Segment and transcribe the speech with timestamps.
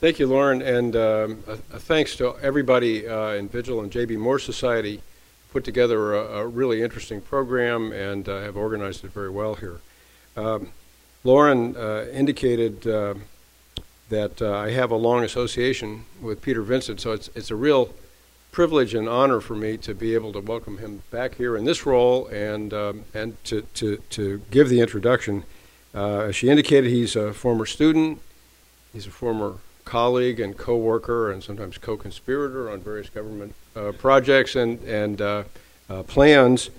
[0.00, 4.16] Thank you, Lauren, and um, a, a thanks to everybody uh, in Vigil and JB
[4.16, 5.02] Moore Society
[5.52, 9.78] put together a, a really interesting program and uh, have organized it very well here.
[10.38, 10.72] Um,
[11.22, 13.12] Lauren uh, indicated uh,
[14.08, 17.92] that uh, I have a long association with Peter Vincent, so it's, it's a real
[18.52, 21.84] privilege and honor for me to be able to welcome him back here in this
[21.84, 25.44] role and, um, and to, to, to give the introduction.
[25.94, 28.18] Uh, as she indicated, he's a former student,
[28.94, 29.58] he's a former
[29.90, 35.42] colleague and co-worker and sometimes co-conspirator on various government uh, projects and, and uh,
[35.88, 36.70] uh, plans,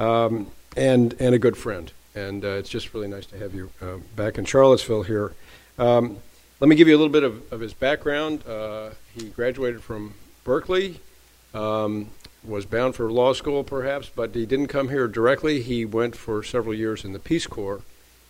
[0.00, 1.92] um, and, and a good friend.
[2.16, 5.32] And uh, it's just really nice to have you uh, back in Charlottesville here.
[5.78, 6.18] Um,
[6.58, 8.44] let me give you a little bit of, of his background.
[8.44, 11.00] Uh, he graduated from Berkeley,
[11.54, 12.10] um,
[12.42, 15.62] was bound for law school perhaps, but he didn't come here directly.
[15.62, 17.82] He went for several years in the Peace Corps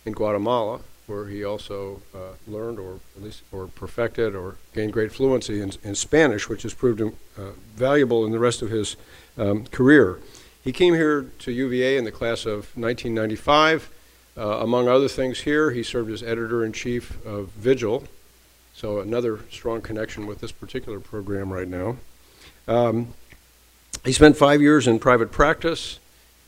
[0.05, 5.11] in Guatemala, where he also uh, learned or at least or perfected or gained great
[5.11, 8.97] fluency in, in Spanish, which has proved uh, valuable in the rest of his
[9.37, 10.19] um, career.
[10.63, 13.89] He came here to UVA in the class of 1995.
[14.37, 18.03] Uh, among other things here, he served as editor-in-chief of Vigil,
[18.75, 21.95] so another strong connection with this particular program right now.
[22.67, 23.13] Um,
[24.03, 25.99] he spent five years in private practice,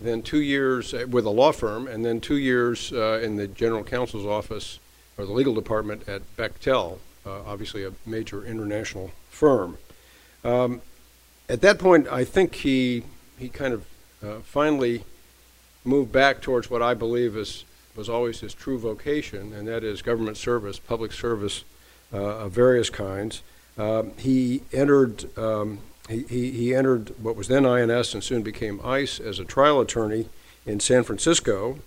[0.08, 3.84] then two years with a law firm, and then two years uh, in the general
[3.84, 4.80] counsel's office
[5.18, 9.78] or the legal department at Bechtel, uh, obviously a major international firm.
[10.44, 10.82] Um,
[11.50, 13.04] at that point, I think he
[13.38, 13.86] he kind of
[14.24, 15.04] uh, finally
[15.84, 20.02] moved back towards what I believe is was always his true vocation, and that is
[20.02, 21.64] government service, public service
[22.14, 23.42] uh, of various kinds.
[23.78, 29.20] Um, he entered um, he, he, entered what was then INS and soon became ICE
[29.20, 30.28] as a trial attorney
[30.66, 31.80] in San Francisco.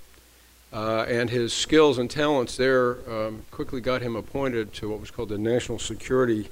[0.73, 5.11] Uh, and his skills and talents there um, quickly got him appointed to what was
[5.11, 6.49] called the National Security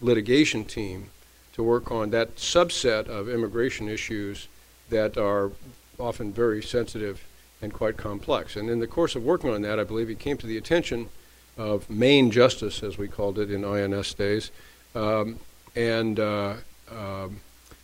[0.00, 1.08] Litigation Team
[1.54, 4.48] to work on that subset of immigration issues
[4.90, 5.50] that are
[5.98, 7.24] often very sensitive
[7.62, 8.54] and quite complex.
[8.54, 11.08] And in the course of working on that, I believe he came to the attention
[11.56, 14.50] of Main Justice, as we called it in INS days,
[14.94, 15.40] um,
[15.74, 16.54] and uh,
[16.90, 17.40] um,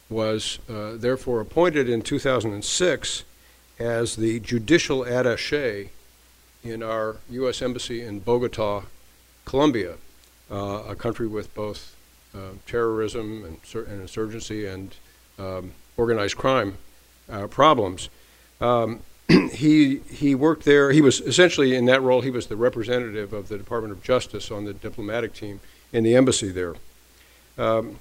[0.08, 3.24] was uh, therefore appointed in 2006
[3.78, 5.90] as the judicial attache
[6.62, 7.62] in our U.S.
[7.62, 8.82] Embassy in Bogota,
[9.44, 9.94] Colombia,
[10.50, 11.96] uh, a country with both
[12.34, 14.94] uh, terrorism and, and, insurgency and
[15.38, 16.76] um, organized crime
[17.30, 18.10] uh, problems.
[18.60, 19.00] Um,
[19.52, 20.90] he he worked there.
[20.90, 22.20] He was essentially in that role.
[22.20, 25.60] He was the representative of the Department of Justice on the diplomatic team
[25.92, 26.74] in the embassy there.
[27.56, 28.00] Um,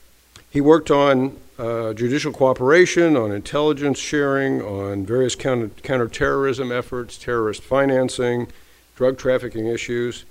[0.50, 7.62] he worked on uh, judicial cooperation, on intelligence sharing, on various counter, counterterrorism efforts, terrorist
[7.62, 8.48] financing,
[8.96, 10.26] drug trafficking issues.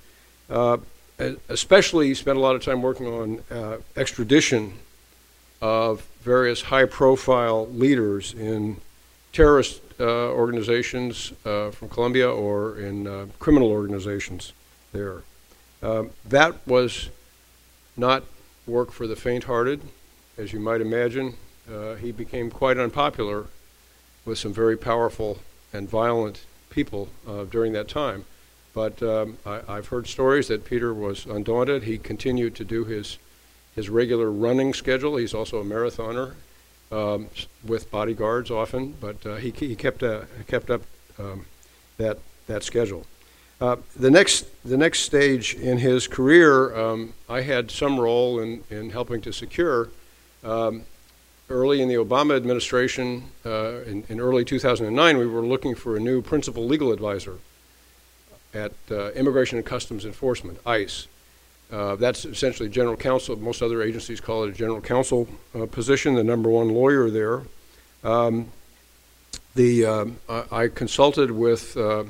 [0.49, 0.77] Uh,
[1.47, 4.73] especially, he spent a lot of time working on uh, extradition
[5.61, 8.77] of various high profile leaders in
[9.31, 14.53] terrorist uh, organizations uh, from Colombia or in uh, criminal organizations
[14.93, 15.23] there.
[15.83, 17.09] Um, that was
[17.95, 18.23] not
[18.65, 19.81] work for the faint hearted
[20.39, 21.33] as you might imagine,
[21.71, 23.47] uh, he became quite unpopular
[24.25, 25.39] with some very powerful
[25.73, 28.23] and violent people uh, during that time.
[28.73, 31.83] But um, I, have heard stories that Peter was undaunted.
[31.83, 33.17] He continued to do his
[33.75, 35.17] his regular running schedule.
[35.17, 36.33] He's also a marathoner
[36.91, 37.27] um,
[37.63, 40.81] with bodyguards often, but uh, he, he kept uh, kept up
[41.17, 41.45] um,
[41.97, 43.05] that that schedule.
[43.59, 48.63] Uh, the next the next stage in his career, um, I had some role in,
[48.69, 49.89] in helping to secure
[50.43, 50.83] um,
[51.49, 55.99] early in the Obama administration, uh, in, in, early 2009, we were looking for a
[55.99, 57.39] new principal legal advisor
[58.53, 61.07] at uh, Immigration and Customs Enforcement, ICE.
[61.71, 63.35] Uh, that's essentially general counsel.
[63.35, 67.43] Most other agencies call it a general counsel uh, position, the number one lawyer there.
[68.03, 68.51] Um,
[69.55, 72.05] the, um, I, I, consulted with uh,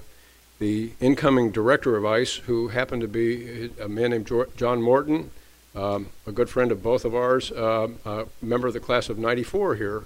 [0.59, 5.31] the incoming director of ICE, who happened to be a man named John Morton,
[5.75, 9.17] um, a good friend of both of ours, uh, a member of the class of
[9.17, 10.03] 94 here,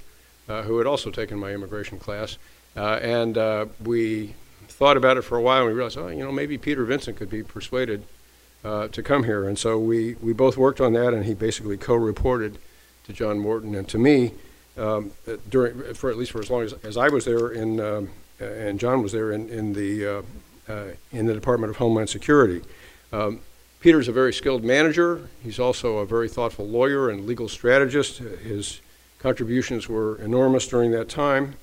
[0.50, 2.38] uh, who had also taken my immigration class.
[2.76, 4.36] Uh, and uh, we
[4.68, 7.18] thought about it for a while and we realized, oh, you know, maybe Peter Vincent
[7.18, 8.04] could be persuaded
[8.64, 9.48] uh, to come here.
[9.48, 12.58] And so we, we both worked on that and he basically co-reported
[13.06, 14.34] to John Morton and to me
[14.78, 15.12] um,
[15.50, 18.80] during, for at least for as long as, as I was there in, um, and
[18.80, 20.24] John was there in, in, the,
[20.68, 22.64] uh, in the Department of Homeland Security.
[23.12, 23.42] Um,
[23.84, 25.28] Peter's a very skilled manager.
[25.44, 28.20] He's also a very thoughtful lawyer and legal strategist.
[28.20, 28.80] His
[29.20, 31.56] contributions were enormous during that time.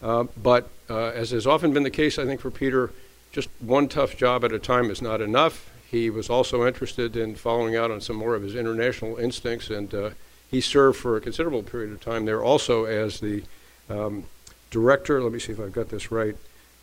[0.00, 2.92] Uh, but uh, as has often been the case, I think, for Peter,
[3.32, 5.68] just one tough job at a time is not enough.
[5.90, 9.92] he was also interested in following out on some more of his international instincts, and
[9.92, 10.10] uh,
[10.48, 13.42] he served for a considerable period of time there also as the
[13.90, 14.22] um,
[14.70, 16.36] director, let me see if I've got this right,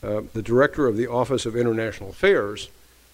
[0.03, 2.68] uh, the director of the Office of International Affairs,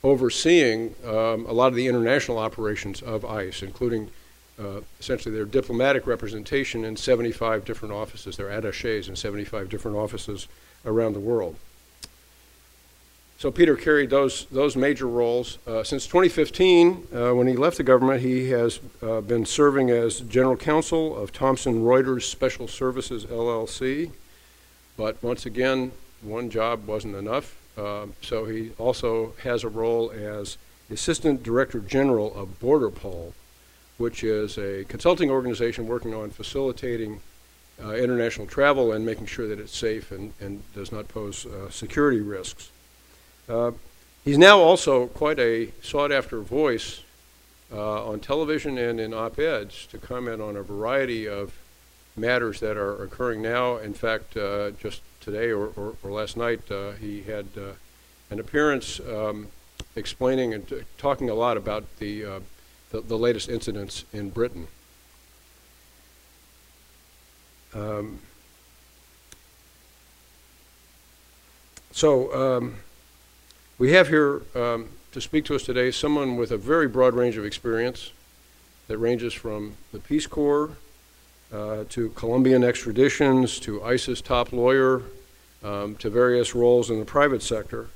[0.04, 4.10] overseeing um, a lot of the international operations of ICE, including
[4.60, 10.48] uh, essentially their diplomatic representation in 75 different offices, their attaches in 75 different offices
[10.86, 11.56] around the world.
[13.38, 15.60] So Peter carried those, those major roles.
[15.66, 20.20] Uh, since 2015, uh, when he left the government, he has uh, been serving as
[20.20, 24.12] general counsel of Thomson Reuters Special Services LLC.
[24.98, 27.56] But once again, one job wasn't enough.
[27.80, 30.58] Uh, so he also has a role as
[30.92, 33.34] Assistant Director General of BorderPol,
[33.98, 37.22] which is a consulting organization working on facilitating
[37.82, 41.70] uh, international travel and making sure that it's safe and, and does not pose uh,
[41.70, 42.72] security risks.
[43.48, 43.72] Uh,
[44.26, 47.04] he's now also quite a sought after voice
[47.72, 51.54] uh, on television and in op eds to comment on a variety of
[52.18, 53.78] matters that are occurring now.
[53.78, 57.74] In fact, uh, just today or, or, or last night, uh, he had uh,
[58.30, 59.48] an appearance um,
[59.96, 62.40] explaining and t- talking a lot about the, uh,
[62.92, 64.68] the, the, latest incidents in Britain.
[67.74, 68.20] Um,
[71.92, 72.76] so, um,
[73.78, 77.38] we have here um, to speak to us today someone with a very broad range
[77.38, 78.12] of experience
[78.88, 80.72] that ranges from the Peace Corps
[81.54, 85.02] uh, to Colombian extraditions to ICE's top lawyer
[85.64, 87.88] um, to various roles in the private sector.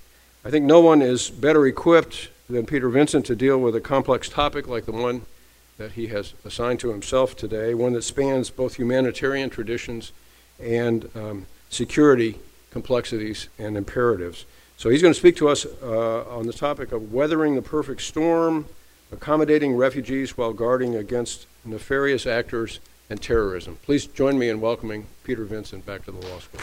[0.43, 4.27] I think no one is better equipped than Peter Vincent to deal with a complex
[4.27, 5.21] topic like the one
[5.77, 10.11] that he has assigned to himself today, one that spans both humanitarian traditions
[10.59, 12.37] and um, security
[12.71, 14.45] complexities and imperatives.
[14.77, 18.01] So he's going to speak to us uh, on the topic of weathering the perfect
[18.01, 18.67] storm,
[19.11, 22.79] accommodating refugees while guarding against nefarious actors
[23.13, 23.77] and terrorism.
[23.83, 26.59] Please join me in welcoming Peter Vincent back to the law school.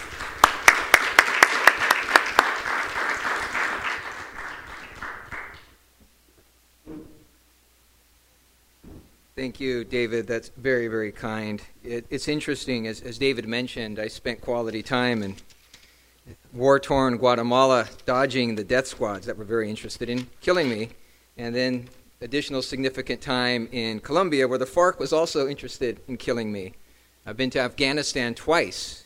[9.36, 10.26] Thank you, David.
[10.26, 11.62] That's very, very kind.
[11.84, 15.36] It, it's interesting, as, as David mentioned, I spent quality time in
[16.52, 20.88] war torn Guatemala dodging the death squads that were very interested in killing me,
[21.38, 21.88] and then
[22.22, 26.74] additional significant time in Colombia where the FARC was also interested in killing me.
[27.24, 29.04] I've been to Afghanistan twice,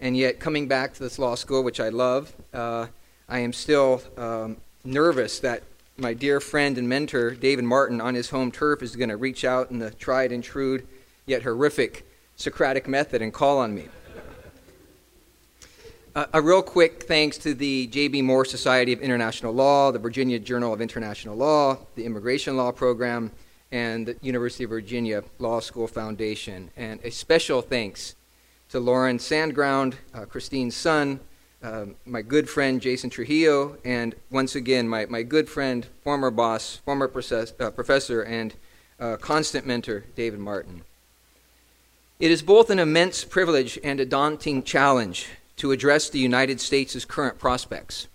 [0.00, 2.86] and yet coming back to this law school, which I love, uh,
[3.28, 5.62] I am still um, nervous that
[5.98, 9.44] my dear friend and mentor, David Martin, on his home turf, is going to reach
[9.44, 10.82] out in the tried and true,
[11.26, 12.06] yet horrific
[12.36, 13.88] Socratic method and call on me
[16.14, 18.22] a real quick thanks to the J.B.
[18.22, 23.32] Moore Society of International Law, the Virginia Journal of International Law, the Immigration Law Program,
[23.72, 26.70] and the University of Virginia Law School Foundation.
[26.76, 28.14] And a special thanks
[28.68, 31.18] to Lauren Sandground, uh, Christine's son,
[31.64, 36.76] uh, my good friend Jason Trujillo, and once again, my, my good friend, former boss,
[36.84, 38.54] former process, uh, professor, and
[39.00, 40.82] uh, constant mentor, David Martin.
[42.20, 47.04] It is both an immense privilege and a daunting challenge to address the United States'
[47.04, 48.08] current prospects.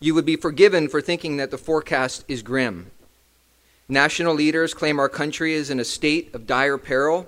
[0.00, 2.90] You would be forgiven for thinking that the forecast is grim.
[3.88, 7.26] National leaders claim our country is in a state of dire peril.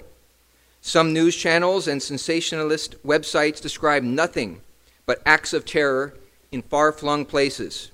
[0.81, 4.61] Some news channels and sensationalist websites describe nothing
[5.07, 6.15] but acts of terror
[6.53, 7.91] in far flung places,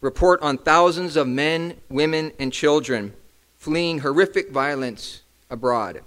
[0.00, 3.12] report on thousands of men, women, and children
[3.58, 6.00] fleeing horrific violence abroad,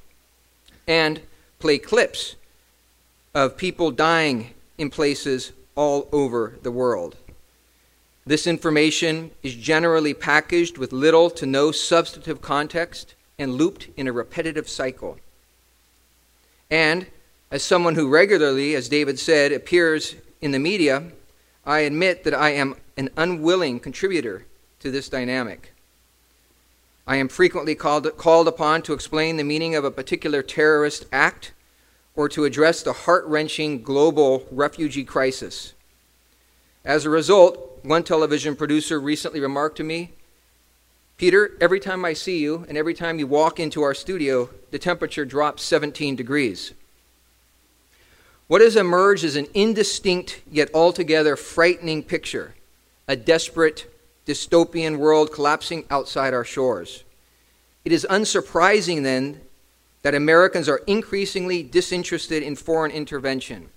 [0.88, 1.22] and
[1.60, 2.36] play clips
[3.34, 7.18] of people dying in places all over the world.
[8.26, 14.12] This information is generally packaged with little to no substantive context and looped in a
[14.12, 15.18] repetitive cycle.
[16.70, 17.08] And
[17.52, 21.04] as someone who regularly, as David said, appears in the media,
[21.66, 24.46] I admit that I am an unwilling contributor
[24.80, 25.74] to this dynamic.
[27.08, 31.52] I am frequently called, called upon to explain the meaning of a particular terrorist act
[32.20, 35.74] or to address the heart wrenching global refugee crisis.
[36.84, 40.12] As a result, one television producer recently remarked to me
[41.16, 44.78] Peter, every time I see you and every time you walk into our studio, the
[44.80, 46.74] temperature drops 17 degrees.
[48.48, 52.54] What has emerged is an indistinct yet altogether frightening picture
[53.08, 53.90] a desperate,
[54.26, 57.06] dystopian world collapsing outside our shores.
[57.86, 59.40] It is unsurprising then
[60.01, 63.70] that Americans are increasingly disinterested in foreign intervention.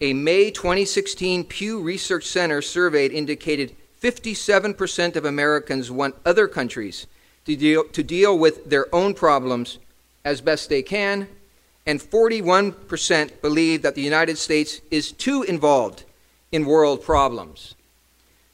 [0.00, 7.06] A May 2016 Pew Research Center survey indicated 57% of Americans want other countries
[7.46, 9.78] to deal, to deal with their own problems
[10.24, 11.28] as best they can,
[11.86, 16.04] and 41% believe that the United States is too involved
[16.52, 17.74] in world problems.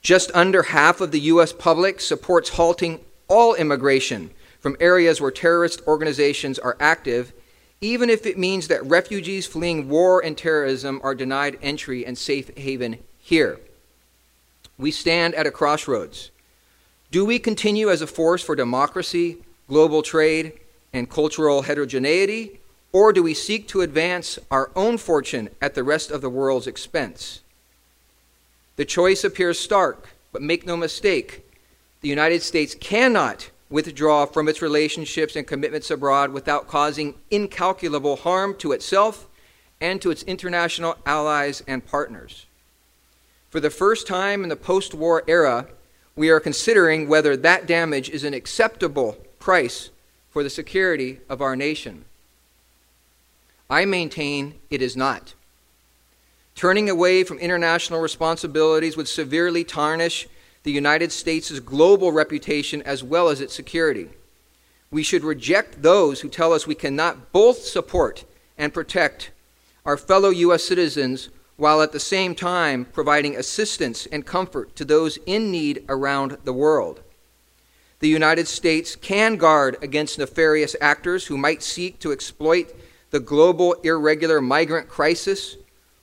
[0.02, 1.52] Just under half of the U.S.
[1.52, 4.30] public supports halting all immigration
[4.62, 7.32] from areas where terrorist organizations are active,
[7.80, 12.56] even if it means that refugees fleeing war and terrorism are denied entry and safe
[12.56, 13.58] haven here.
[14.78, 16.30] We stand at a crossroads.
[17.10, 20.52] Do we continue as a force for democracy, global trade,
[20.92, 22.60] and cultural heterogeneity,
[22.92, 26.68] or do we seek to advance our own fortune at the rest of the world's
[26.68, 27.40] expense?
[28.76, 31.44] The choice appears stark, but make no mistake,
[32.00, 38.54] the United States cannot withdraw from its relationships and commitments abroad without causing incalculable harm
[38.58, 39.26] to itself
[39.80, 42.46] and to its international allies and partners.
[43.50, 45.66] For the first time in the post war era,
[46.14, 49.90] we are considering whether that damage is an acceptable price
[50.30, 52.04] for the security of our nation.
[53.68, 55.34] I maintain it is not.
[56.54, 60.28] Turning away from international responsibilities would severely tarnish
[60.62, 64.08] the United States' global reputation as well as its security.
[64.90, 68.24] We should reject those who tell us we cannot both support
[68.58, 69.30] and protect
[69.84, 70.62] our fellow U.S.
[70.62, 76.38] citizens while at the same time providing assistance and comfort to those in need around
[76.44, 77.00] the world.
[78.00, 82.74] The United States can guard against nefarious actors who might seek to exploit
[83.10, 85.56] the global irregular migrant crisis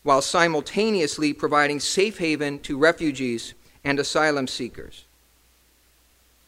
[0.03, 5.05] while simultaneously providing safe haven to refugees and asylum seekers.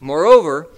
[0.00, 0.68] Moreover,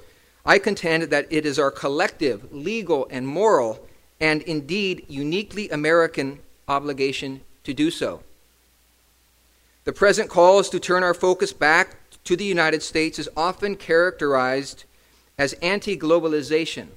[0.45, 3.87] I contend that it is our collective, legal, and moral,
[4.21, 8.23] and indeed uniquely American obligation to do so.
[9.85, 13.77] The present call is to turn our focus back to the United States is often
[13.77, 14.85] characterized
[15.39, 16.89] as anti globalization,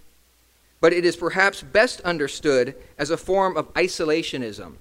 [0.80, 4.76] but it is perhaps best understood as a form of isolationism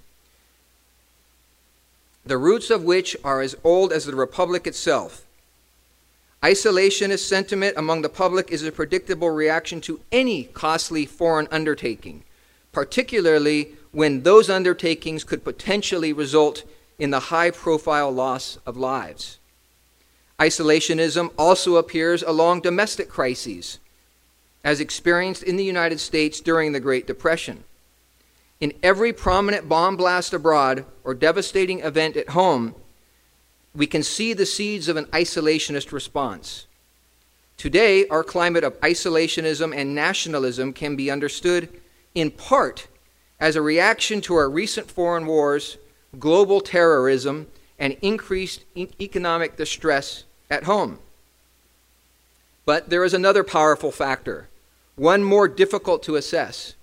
[2.26, 5.25] the roots of which are as old as the Republic itself.
[6.42, 12.25] Isolationist sentiment among the public is a predictable reaction to any costly foreign undertaking,
[12.73, 16.64] particularly when those undertakings could potentially result
[16.99, 19.38] in the high profile loss of lives.
[20.38, 23.78] Isolationism also appears along domestic crises,
[24.62, 27.64] as experienced in the United States during the Great Depression.
[28.60, 32.75] In every prominent bomb blast abroad or devastating event at home,
[33.75, 36.66] we can see the seeds of an isolationist response.
[37.58, 41.68] Today, our climate of isolationism and nationalism can be understood
[42.14, 42.88] in part
[43.38, 45.76] as a reaction to our recent foreign wars,
[46.18, 47.46] global terrorism,
[47.78, 50.98] and increased economic distress at home.
[52.64, 54.48] But there is another powerful factor,
[54.96, 56.75] one more difficult to assess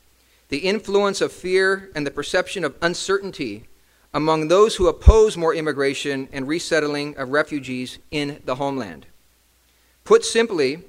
[0.54, 3.66] the influence of fear and the perception of uncertainty
[4.14, 9.08] among those who oppose more immigration and resettling of refugees in the homeland.
[10.04, 10.84] Put simply,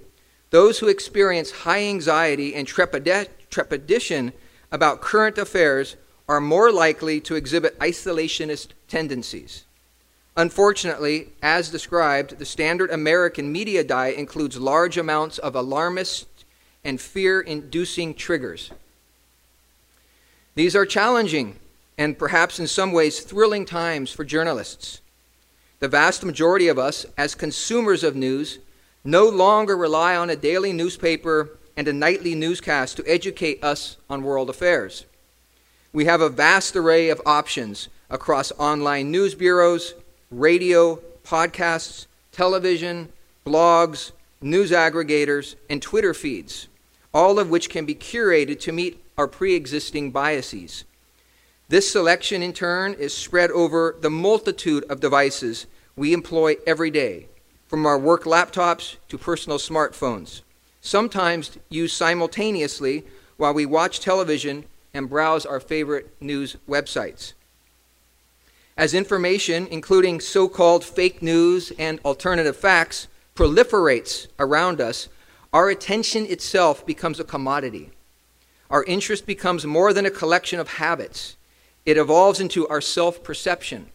[0.50, 4.35] those who experience high anxiety and trepidation
[4.71, 5.97] about current affairs
[6.28, 9.64] are more likely to exhibit isolationist tendencies.
[10.37, 16.44] Unfortunately, as described, the standard American media diet includes large amounts of alarmist
[16.85, 18.71] and fear inducing triggers.
[20.54, 21.56] These are challenging
[21.99, 25.00] and perhaps in some ways thrilling times for journalists.
[25.80, 28.58] The vast majority of us, as consumers of news,
[29.04, 34.23] no longer rely on a daily newspaper and a nightly newscast to educate us on
[34.23, 35.04] world affairs.
[35.92, 39.94] We have a vast array of options across online news bureaus,
[40.30, 43.12] radio, podcasts, television,
[43.44, 46.68] blogs, news aggregators, and Twitter feeds,
[47.12, 50.85] all of which can be curated to meet our pre existing biases.
[51.68, 55.66] This selection, in turn, is spread over the multitude of devices
[55.97, 57.28] we employ every day,
[57.66, 60.42] from our work laptops to personal smartphones,
[60.80, 63.04] sometimes used simultaneously
[63.37, 67.33] while we watch television and browse our favorite news websites.
[68.76, 75.09] As information, including so called fake news and alternative facts, proliferates around us,
[75.52, 77.90] our attention itself becomes a commodity.
[78.75, 81.37] Our interest becomes more than a collection of habits,
[81.87, 83.87] it evolves into our self perception.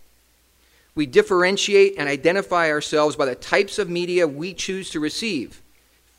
[0.95, 5.61] We differentiate and identify ourselves by the types of media we choose to receive,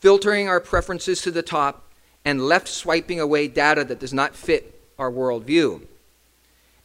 [0.01, 1.87] filtering our preferences to the top
[2.23, 5.81] and left swiping away data that does not fit our worldview.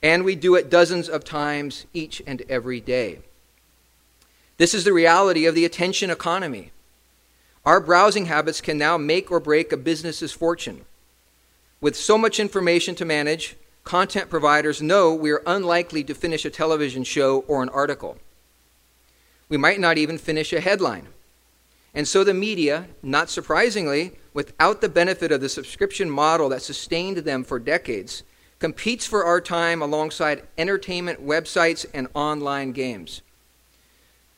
[0.01, 3.19] And we do it dozens of times each and every day.
[4.59, 6.71] This is the reality of the attention economy.
[7.65, 10.85] Our browsing habits can now make or break a business's fortune.
[11.81, 16.49] With so much information to manage, content providers know we are unlikely to finish a
[16.49, 18.17] television show or an article.
[19.49, 21.07] We might not even finish a headline.
[21.93, 27.17] And so the media, not surprisingly, without the benefit of the subscription model that sustained
[27.17, 28.23] them for decades,
[28.59, 33.21] competes for our time alongside entertainment websites and online games.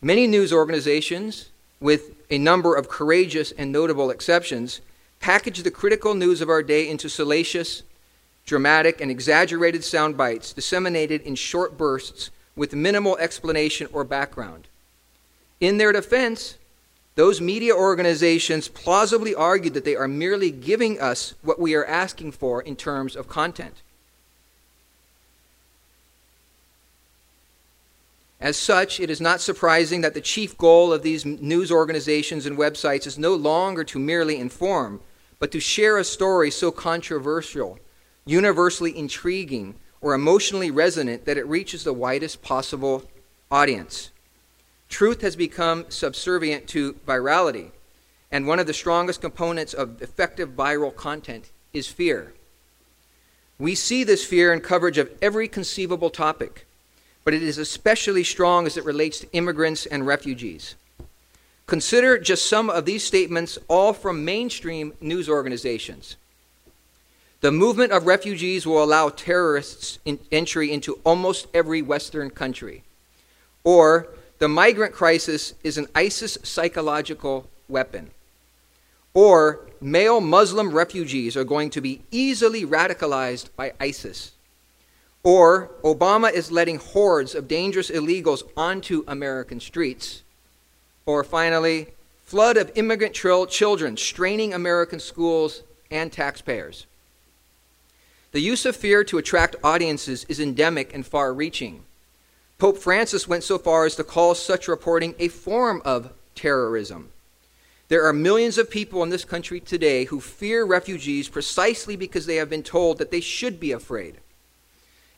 [0.01, 4.81] Many news organizations, with a number of courageous and notable exceptions,
[5.19, 7.83] package the critical news of our day into salacious,
[8.45, 14.67] dramatic, and exaggerated sound bites disseminated in short bursts with minimal explanation or background.
[15.59, 16.57] In their defense,
[17.15, 22.31] those media organizations plausibly argued that they are merely giving us what we are asking
[22.31, 23.81] for in terms of content.
[28.39, 32.55] As such, it is not surprising that the chief goal of these news organizations and
[32.55, 34.99] websites is no longer to merely inform,
[35.39, 37.79] but to share a story so controversial,
[38.25, 43.03] universally intriguing, or emotionally resonant that it reaches the widest possible
[43.49, 44.11] audience.
[44.89, 47.71] Truth has become subservient to virality,
[48.31, 52.33] and one of the strongest components of effective viral content is fear.
[53.59, 56.65] We see this fear in coverage of every conceivable topic,
[57.23, 60.75] but it is especially strong as it relates to immigrants and refugees.
[61.67, 66.15] Consider just some of these statements, all from mainstream news organizations.
[67.41, 72.83] The movement of refugees will allow terrorists in entry into almost every Western country.
[73.65, 74.07] Or,
[74.39, 78.11] the migrant crisis is an ISIS psychological weapon.
[79.13, 84.31] Or male Muslim refugees are going to be easily radicalized by ISIS.
[85.21, 90.23] Or Obama is letting hordes of dangerous illegals onto American streets.
[91.07, 91.87] Or finally,
[92.25, 96.85] flood of immigrant children straining American schools and taxpayers.
[98.33, 101.83] The use of fear to attract audiences is endemic and far reaching.
[102.59, 107.09] Pope Francis went so far as to call such reporting a form of terrorism.
[107.87, 112.35] There are millions of people in this country today who fear refugees precisely because they
[112.35, 114.17] have been told that they should be afraid.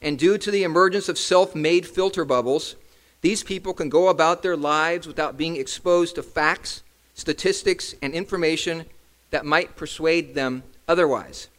[0.03, 2.75] And due to the emergence of self made filter bubbles,
[3.21, 8.86] these people can go about their lives without being exposed to facts, statistics, and information
[9.32, 11.49] that might persuade them otherwise.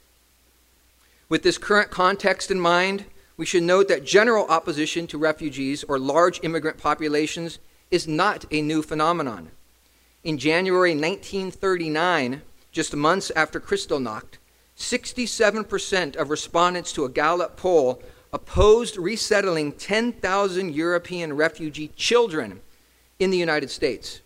[1.28, 3.04] With this current context in mind,
[3.36, 7.58] we should note that general opposition to refugees or large immigrant populations
[7.90, 9.50] is not a new phenomenon.
[10.24, 12.42] In January 1939,
[12.72, 14.38] just months after Kristallnacht,
[14.76, 22.60] 67% of respondents to a Gallup poll opposed resettling 10,000 European refugee children
[23.18, 24.20] in the United States.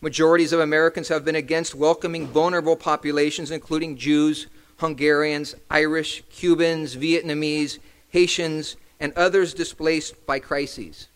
[0.00, 7.78] Majorities of Americans have been against welcoming vulnerable populations, including Jews, Hungarians, Irish, Cubans, Vietnamese,
[8.10, 11.08] Haitians, and others displaced by crises.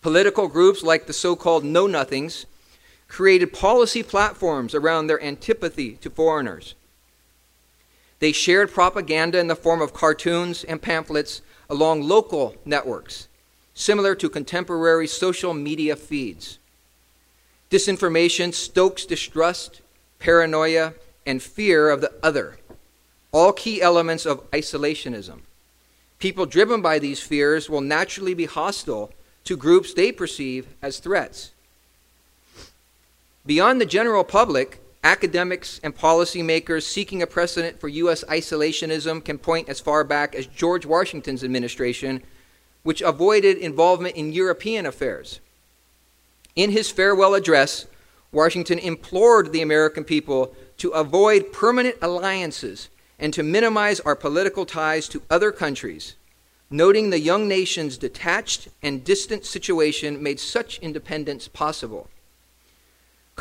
[0.00, 2.46] Political groups like the so called Know Nothings
[3.08, 6.74] created policy platforms around their antipathy to foreigners.
[8.22, 13.26] They shared propaganda in the form of cartoons and pamphlets along local networks,
[13.74, 16.60] similar to contemporary social media feeds.
[17.68, 19.80] Disinformation stokes distrust,
[20.20, 20.94] paranoia,
[21.26, 22.58] and fear of the other,
[23.32, 25.40] all key elements of isolationism.
[26.20, 29.10] People driven by these fears will naturally be hostile
[29.42, 31.50] to groups they perceive as threats.
[33.44, 38.24] Beyond the general public, academics and policymakers seeking a precedent for U.S.
[38.24, 42.22] isolationism can point as far back as George Washington's administration,
[42.82, 45.40] which avoided involvement in European affairs.
[46.54, 47.86] In his farewell address,
[48.30, 52.88] Washington implored the American people to avoid permanent alliances
[53.18, 56.14] and to minimize our political ties to other countries,
[56.70, 62.08] noting the young nation's detached and distant situation made such independence possible.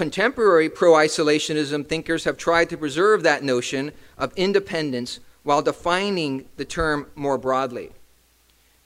[0.02, 6.66] Contemporary pro isolationism thinkers have tried to preserve that notion of independence while defining the
[6.66, 7.92] term more broadly.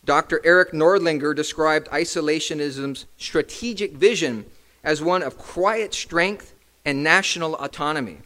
[0.04, 0.42] Dr.
[0.44, 4.46] Eric Nordlinger described isolationism's strategic vision
[4.84, 8.18] as one of quiet strength and national autonomy.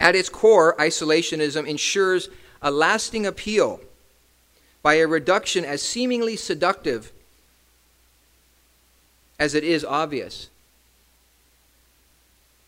[0.00, 2.30] At its core, isolationism ensures
[2.62, 3.82] a lasting appeal
[4.82, 7.12] by a reduction as seemingly seductive
[9.38, 10.48] as it is obvious.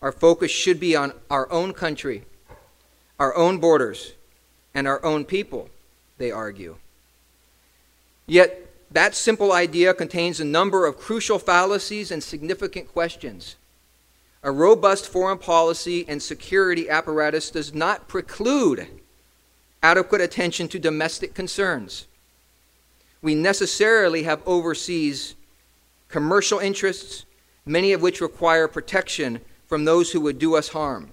[0.02, 2.24] Our focus should be on our own country,
[3.18, 4.12] our own borders,
[4.74, 5.70] and our own people,
[6.18, 6.76] they argue.
[8.26, 13.56] Yet, That simple idea contains a number of crucial fallacies and significant questions.
[14.42, 18.86] A robust foreign policy and security apparatus does not preclude
[19.82, 22.06] adequate attention to domestic concerns.
[23.22, 25.36] We necessarily have overseas
[26.08, 27.24] commercial interests,
[27.64, 29.40] many of which require protection
[29.72, 31.08] from those who would do us harm.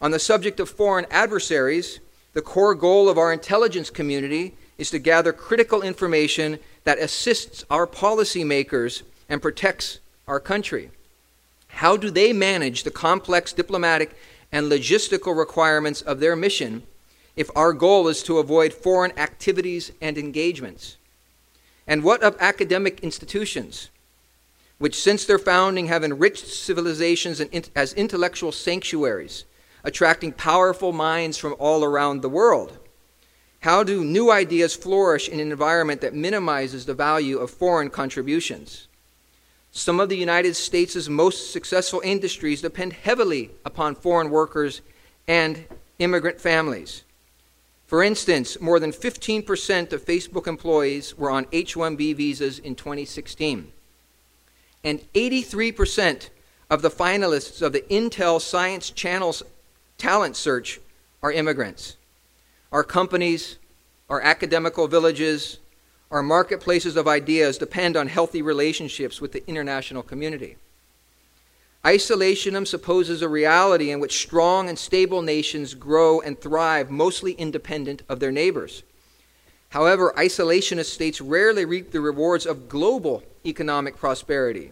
[0.00, 2.00] On the subject of foreign adversaries,
[2.32, 7.86] the core goal of our intelligence community is to gather critical information that assists our
[7.86, 10.90] policymakers and protects our country.
[11.68, 14.16] How do they manage the complex diplomatic
[14.50, 16.84] and logistical requirements of their mission
[17.36, 20.96] if our goal is to avoid foreign activities and engagements?
[21.86, 23.90] And what of academic institutions,
[24.78, 27.40] which since their founding have enriched civilizations
[27.74, 29.44] as intellectual sanctuaries,
[29.84, 32.78] attracting powerful minds from all around the world?
[33.60, 38.86] How do new ideas flourish in an environment that minimizes the value of foreign contributions?
[39.72, 44.82] Some of the United States' most successful industries depend heavily upon foreign workers
[45.26, 45.66] and
[45.98, 47.02] immigrant families.
[47.86, 53.72] For instance, more than 15% of Facebook employees were on H 1B visas in 2016.
[54.86, 56.28] And 83%
[56.70, 59.42] of the finalists of the Intel Science Channel's
[59.98, 60.78] talent search
[61.24, 61.96] are immigrants.
[62.70, 63.58] Our companies,
[64.08, 65.58] our academical villages,
[66.12, 70.56] our marketplaces of ideas depend on healthy relationships with the international community.
[71.84, 78.02] Isolationism supposes a reality in which strong and stable nations grow and thrive mostly independent
[78.08, 78.84] of their neighbors.
[79.76, 84.70] However, isolationist states rarely reap the rewards of global economic prosperity.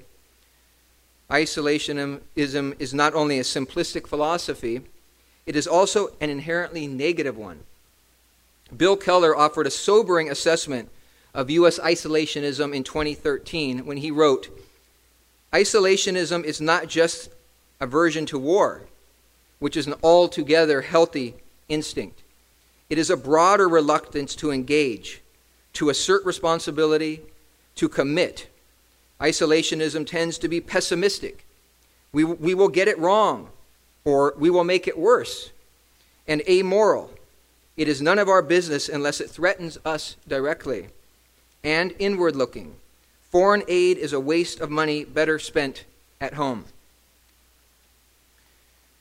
[1.29, 4.81] Isolationism is not only a simplistic philosophy,
[5.45, 7.65] it is also an inherently negative one.
[8.75, 10.89] Bill Keller offered a sobering assessment
[11.35, 11.79] of U.S.
[11.79, 14.49] isolationism in 2013 when he wrote
[15.53, 17.29] Isolationism is not just
[17.79, 18.87] aversion to war,
[19.59, 21.35] which is an altogether healthy
[21.69, 22.23] instinct.
[22.91, 25.23] It is a broader reluctance to engage,
[25.75, 27.23] to assert responsibility,
[27.77, 28.49] to commit.
[29.21, 31.47] Isolationism tends to be pessimistic.
[32.13, 33.49] We, we will get it wrong,
[34.05, 35.51] or we will make it worse.
[36.29, 37.11] And amoral.
[37.77, 40.89] It is none of our business unless it threatens us directly.
[41.63, 42.77] And inward looking.
[43.31, 45.85] Foreign aid is a waste of money better spent
[46.21, 46.67] at home.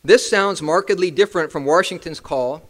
[0.03, 2.67] This sounds markedly different from Washington's call,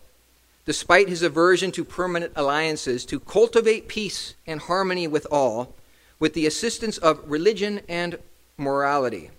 [0.66, 5.76] despite his aversion to permanent alliances, to cultivate peace and harmony with all,
[6.20, 8.18] with the assistance of religion and
[8.58, 9.30] morality.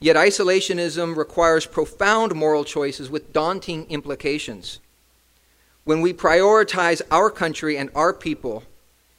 [0.00, 4.78] Yet isolationism requires profound moral choices with daunting implications.
[5.84, 8.62] When we prioritize our country and our people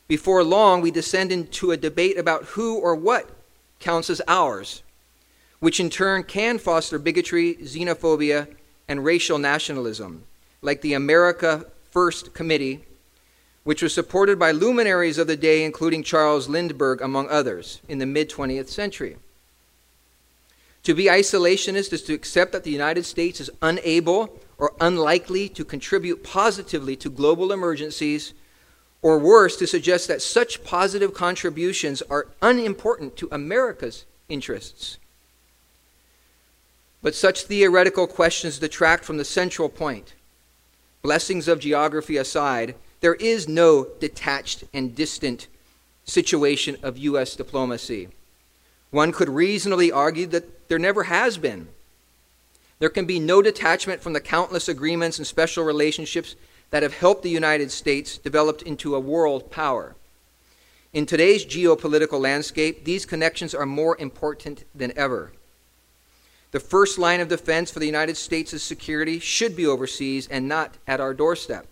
[0.07, 3.29] before long, we descend into a debate about who or what
[3.79, 4.81] counts as ours,
[5.59, 8.47] which in turn can foster bigotry, xenophobia,
[8.87, 10.23] and racial nationalism,
[10.61, 12.83] like the America First Committee,
[13.63, 18.05] which was supported by luminaries of the day, including Charles Lindbergh, among others, in the
[18.05, 19.17] mid 20th century.
[20.83, 25.65] To be isolationist is to accept that the United States is unable or unlikely to
[25.65, 28.33] contribute positively to global emergencies
[29.01, 34.97] or worse, to suggest that such positive contributions are unimportant to America's interests.
[37.01, 40.15] But such theoretical questions detract from the central point.
[41.01, 45.47] Blessings of geography aside, there is no detached and distant
[46.03, 47.35] situation of U.S.
[47.35, 48.09] diplomacy.
[48.91, 51.69] One could reasonably argue that there never has been.
[52.79, 56.35] There can be no detachment from the countless agreements and special relationships
[56.71, 59.95] that have helped the United States develop into a world power.
[60.91, 65.31] In today's geopolitical landscape, these connections are more important than ever.
[66.51, 70.75] The first line of defense for the United States' security should be overseas and not
[70.87, 71.67] at our doorstep.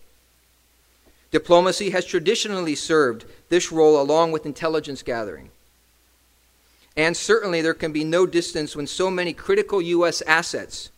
[1.30, 5.50] Diplomacy has traditionally served this role along with intelligence gathering.
[6.96, 10.22] And certainly there can be no distance when so many critical U.S.
[10.22, 10.90] assets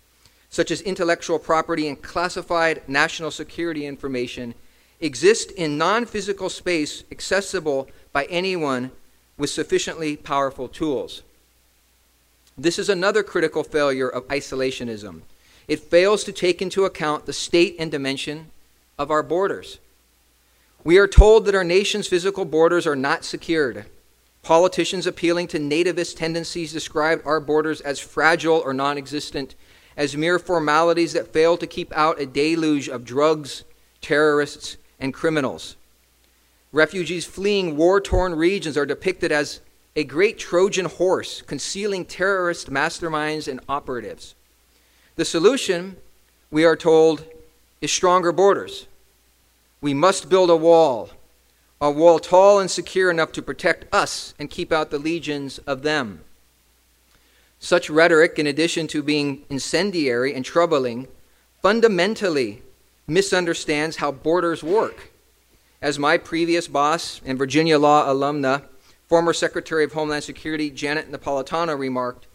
[0.50, 4.52] such as intellectual property and classified national security information,
[5.00, 8.90] exist in non physical space accessible by anyone
[9.38, 11.22] with sufficiently powerful tools.
[12.62, 15.22] This is another critical failure of isolationism.
[15.66, 18.50] It fails to take into account the state and dimension
[18.98, 19.78] of our borders.
[20.84, 23.86] We are told that our nation's physical borders are not secured.
[24.42, 29.54] Politicians appealing to nativist tendencies describe our borders as fragile or non existent
[29.96, 33.64] as mere formalities that fail to keep out a deluge of drugs,
[34.02, 35.76] terrorists, and criminals.
[36.72, 39.60] Refugees fleeing war torn regions are depicted as
[39.96, 44.34] a great Trojan horse concealing terrorist masterminds and operatives.
[45.16, 45.96] The solution,
[46.50, 47.24] we are told,
[47.80, 48.86] is stronger borders.
[49.80, 51.10] We must build a wall,
[51.80, 55.82] a wall tall and secure enough to protect us and keep out the legions of
[55.82, 56.20] them.
[57.58, 61.08] Such rhetoric, in addition to being incendiary and troubling,
[61.62, 62.62] fundamentally
[63.06, 65.10] misunderstands how borders work.
[65.82, 68.62] As my previous boss and Virginia law alumna,
[69.10, 72.28] former Secretary of Homeland Security Janet Napolitano remarked,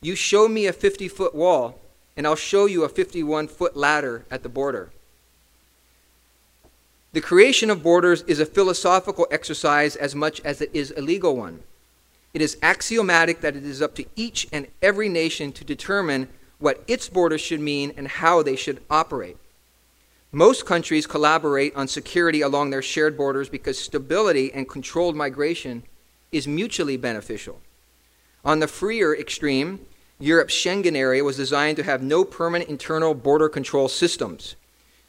[0.00, 1.78] You show me a 50 foot wall,
[2.16, 4.88] and I'll show you a 51 foot ladder at the border.
[7.12, 11.36] The creation of borders is a philosophical exercise as much as it is a legal
[11.36, 11.62] one.
[12.32, 16.82] It is axiomatic that it is up to each and every nation to determine what
[16.88, 19.36] its borders should mean and how they should operate.
[20.32, 25.82] Most countries collaborate on security along their shared borders because stability and controlled migration
[26.36, 27.60] is mutually beneficial.
[28.44, 29.80] On the freer extreme,
[30.18, 34.56] Europe's Schengen area was designed to have no permanent internal border control systems.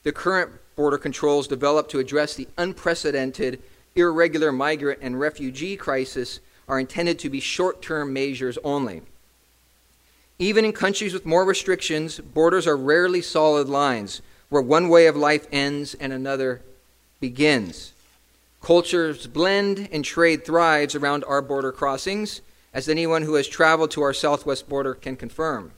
[0.03, 3.61] The current border controls developed to address the unprecedented
[3.95, 9.01] irregular migrant and refugee crisis are intended to be short term measures only.
[10.39, 15.15] Even in countries with more restrictions, borders are rarely solid lines where one way of
[15.15, 16.61] life ends and another
[17.19, 17.93] begins.
[18.61, 22.41] Cultures blend and trade thrives around our border crossings,
[22.73, 25.71] as anyone who has traveled to our southwest border can confirm.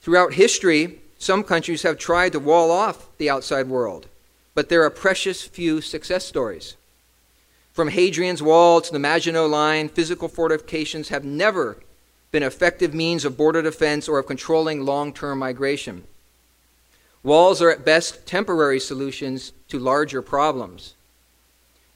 [0.00, 4.06] Throughout history, some countries have tried to wall off the outside world,
[4.54, 6.76] but there are precious few success stories.
[7.72, 11.78] From Hadrian's Wall to the Maginot Line, physical fortifications have never
[12.30, 16.04] been effective means of border defense or of controlling long term migration.
[17.22, 20.94] Walls are at best temporary solutions to larger problems.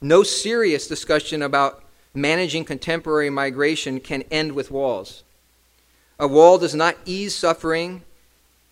[0.01, 5.23] No serious discussion about managing contemporary migration can end with walls.
[6.19, 8.03] A wall does not ease suffering,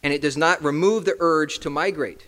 [0.02, 2.28] and it does not remove the urge to migrate.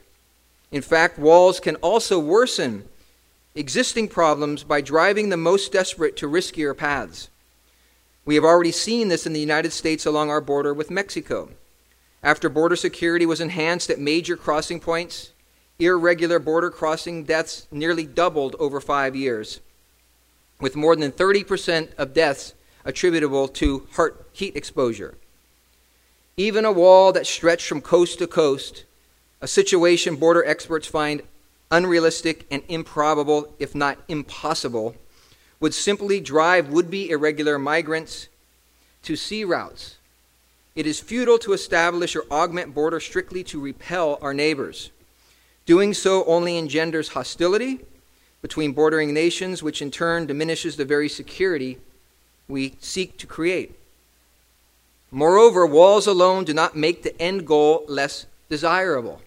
[0.72, 2.88] In fact, walls can also worsen
[3.54, 7.30] existing problems by driving the most desperate to riskier paths.
[8.26, 11.50] We have already seen this in the United States along our border with Mexico.
[12.22, 15.32] After border security was enhanced at major crossing points,
[15.80, 19.60] irregular border crossing deaths nearly doubled over five years,
[20.60, 22.54] with more than 30% of deaths
[22.86, 25.16] attributable to heart heat exposure.
[26.38, 28.84] Even a wall that stretched from coast to coast,
[29.42, 31.22] a situation border experts find
[31.72, 34.96] unrealistic and improbable, if not impossible,
[35.60, 38.28] would simply drive would be irregular migrants
[39.04, 39.98] to sea routes.
[40.76, 44.92] It is futile to establish or augment borders strictly to repel our neighbors.
[45.66, 47.80] Doing so only engenders hostility
[48.42, 51.80] between bordering nations, which in turn diminishes the very security
[52.48, 53.76] we seek to create.
[55.10, 59.22] Moreover, walls alone do not make the end goal less desirable.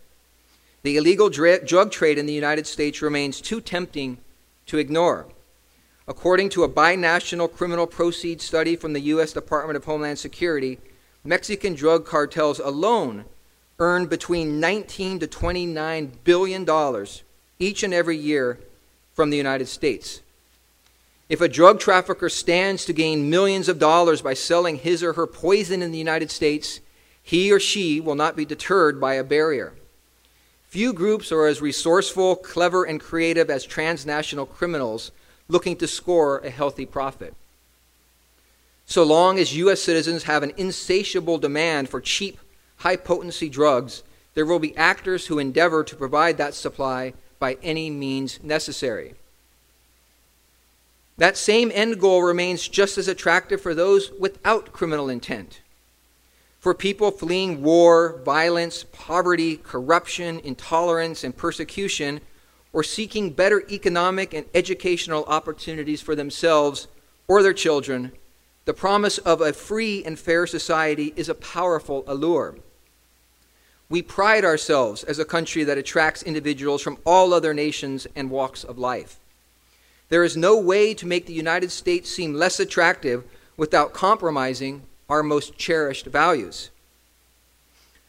[0.83, 4.19] The illegal drug trade in the United States remains too tempting
[4.67, 5.27] to ignore.
[6.07, 9.33] According to a binational criminal proceeds study from the U.S.
[9.33, 10.79] Department of Homeland Security,
[11.25, 13.25] Mexican drug cartels alone
[13.79, 17.23] earn between 19 to 29 billion dollars
[17.59, 18.59] each and every year
[19.15, 20.21] from the United States.
[21.29, 25.27] If a drug trafficker stands to gain millions of dollars by selling his or her
[25.27, 26.81] poison in the United States,
[27.23, 29.75] he or she will not be deterred by a barrier.
[30.69, 35.11] Few groups are as resourceful, clever, and creative as transnational criminals
[35.49, 37.35] looking to score a healthy profit.
[38.87, 39.83] So long as U.S.
[39.83, 42.39] citizens have an insatiable demand for cheap,
[42.79, 44.03] high potency drugs,
[44.35, 49.15] there will be actors who endeavor to provide that supply by any means necessary.
[51.17, 55.61] That same end goal remains just as attractive for those without criminal intent
[56.59, 62.21] for people fleeing war, violence, poverty, corruption, intolerance, and persecution,
[62.73, 66.89] or seeking better economic and educational opportunities for themselves
[67.29, 68.13] or their children,
[68.65, 72.57] the promise of a free and fair society is a powerful allure.
[73.91, 78.63] We pride ourselves as a country that attracts individuals from all other nations and walks
[78.63, 79.19] of life.
[80.11, 83.25] There is no way to make the United States seem less attractive
[83.57, 86.71] without compromising our most cherished values.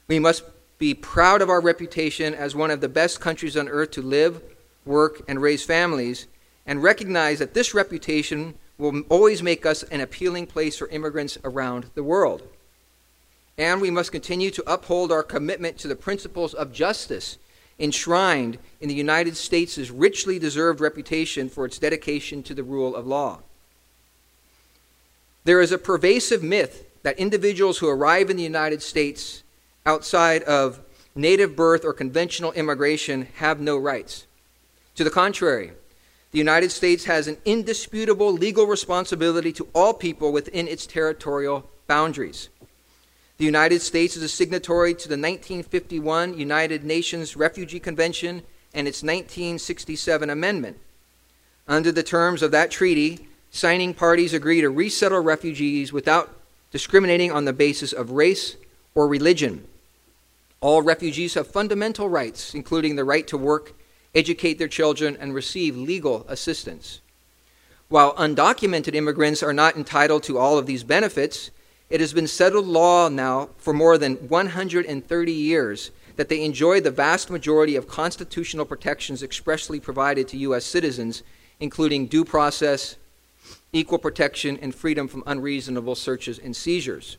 [0.07, 0.43] We must
[0.77, 4.41] be proud of our reputation as one of the best countries on earth to live,
[4.85, 6.27] work, and raise families,
[6.65, 11.89] and recognize that this reputation will always make us an appealing place for immigrants around
[11.95, 12.43] the world.
[13.59, 17.37] And we must continue to uphold our commitment to the principles of justice,
[17.77, 23.05] enshrined in the United States' richly deserved reputation for its dedication to the rule of
[23.05, 23.39] law.
[25.43, 29.43] There is a pervasive myth that individuals who arrive in the United States
[29.85, 30.79] outside of
[31.13, 34.25] native birth or conventional immigration have no rights.
[34.95, 35.71] To the contrary,
[36.31, 42.47] the United States has an indisputable legal responsibility to all people within its territorial boundaries.
[43.39, 49.01] The United States is a signatory to the 1951 United Nations Refugee Convention and its
[49.01, 50.77] 1967 amendment.
[51.65, 56.35] Under the terms of that treaty, signing parties agree to resettle refugees without
[56.71, 58.57] discriminating on the basis of race
[58.93, 59.65] or religion.
[60.59, 63.71] All refugees have fundamental rights, including the right to work,
[64.13, 66.99] educate their children, and receive legal assistance.
[67.87, 71.51] While undocumented immigrants are not entitled to all of these benefits,
[71.89, 76.91] it has been settled law now for more than 130 years that they enjoy the
[76.91, 80.65] vast majority of constitutional protections expressly provided to U.S.
[80.65, 81.23] citizens,
[81.59, 82.97] including due process,
[83.71, 87.17] equal protection, and freedom from unreasonable searches and seizures.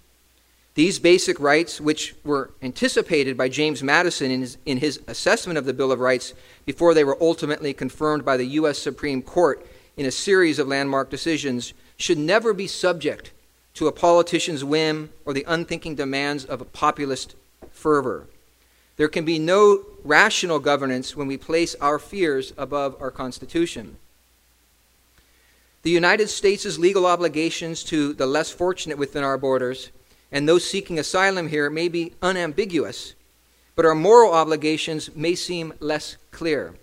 [0.74, 5.64] These basic rights, which were anticipated by James Madison in his, in his, assessment of
[5.64, 6.32] the Bill of Rights
[6.64, 8.78] before they were ultimately confirmed by the U.S.
[8.78, 13.32] Supreme Court in a series of landmark decisions, should never be subject
[13.74, 17.34] to a politician's whim or the unthinking demands of a populist
[17.70, 18.26] fervor.
[18.96, 23.96] There can be no rational governance when we place our fears above our Constitution.
[25.82, 29.90] The United States' legal obligations to the less fortunate within our borders
[30.32, 33.14] and those seeking asylum here may be unambiguous,
[33.74, 36.74] but our moral obligations may seem less clear.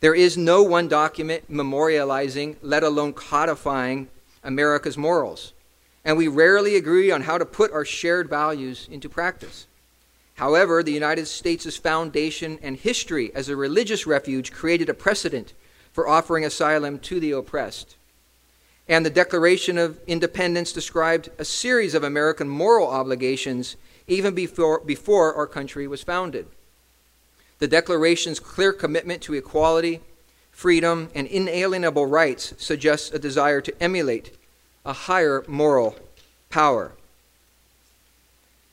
[0.00, 4.08] There is no one document memorializing, let alone codifying,
[4.42, 5.54] America's morals
[6.04, 9.66] and we rarely agree on how to put our shared values into practice.
[10.34, 15.54] However, the United States' foundation and history as a religious refuge created a precedent
[15.92, 17.96] for offering asylum to the oppressed.
[18.88, 25.34] And the Declaration of Independence described a series of American moral obligations even before, before
[25.34, 26.46] our country was founded.
[27.60, 30.00] The Declaration's clear commitment to equality,
[30.50, 34.36] freedom, and inalienable rights suggests a desire to emulate
[34.84, 35.96] a higher moral
[36.50, 36.92] power.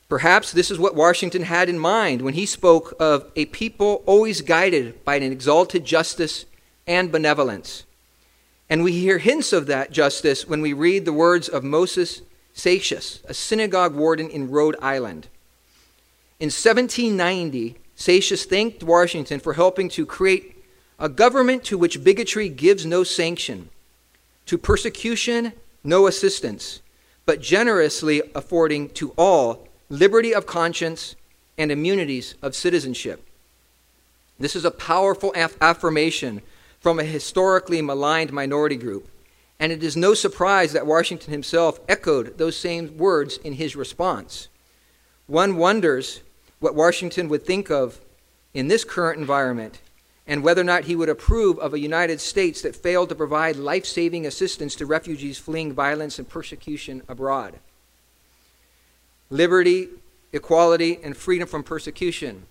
[0.08, 4.42] Perhaps this is what Washington had in mind when he spoke of a people always
[4.42, 6.44] guided by an exalted justice
[6.86, 7.84] and benevolence.
[8.68, 12.20] And we hear hints of that justice when we read the words of Moses
[12.54, 15.28] Seixas, a synagogue warden in Rhode Island.
[16.38, 20.62] In 1790, Seixas thanked Washington for helping to create
[20.98, 23.70] a government to which bigotry gives no sanction,
[24.44, 25.52] to persecution
[25.84, 26.80] no assistance,
[27.26, 31.14] but generously affording to all liberty of conscience
[31.58, 33.26] and immunities of citizenship.
[34.38, 36.42] This is a powerful aff- affirmation
[36.80, 39.08] from a historically maligned minority group,
[39.60, 44.48] and it is no surprise that Washington himself echoed those same words in his response.
[45.26, 46.22] One wonders
[46.58, 48.00] what Washington would think of
[48.54, 49.80] in this current environment
[50.26, 53.56] and whether or not he would approve of a United States that failed to provide
[53.56, 57.58] life saving assistance to refugees fleeing violence and persecution abroad.
[59.30, 59.88] Liberty,
[60.32, 62.46] equality, and freedom from persecution.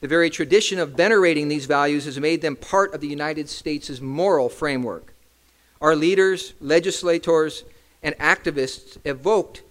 [0.00, 4.00] The very tradition of venerating these values has made them part of the United States'
[4.00, 5.12] moral framework.
[5.80, 7.64] Our leaders, legislators,
[8.02, 9.62] and activists evoked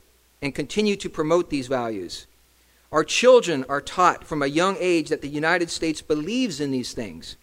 [0.42, 2.28] and continue to promote these values.
[2.92, 6.94] Our children are taught from a young age that the United States believes in these
[6.94, 7.36] things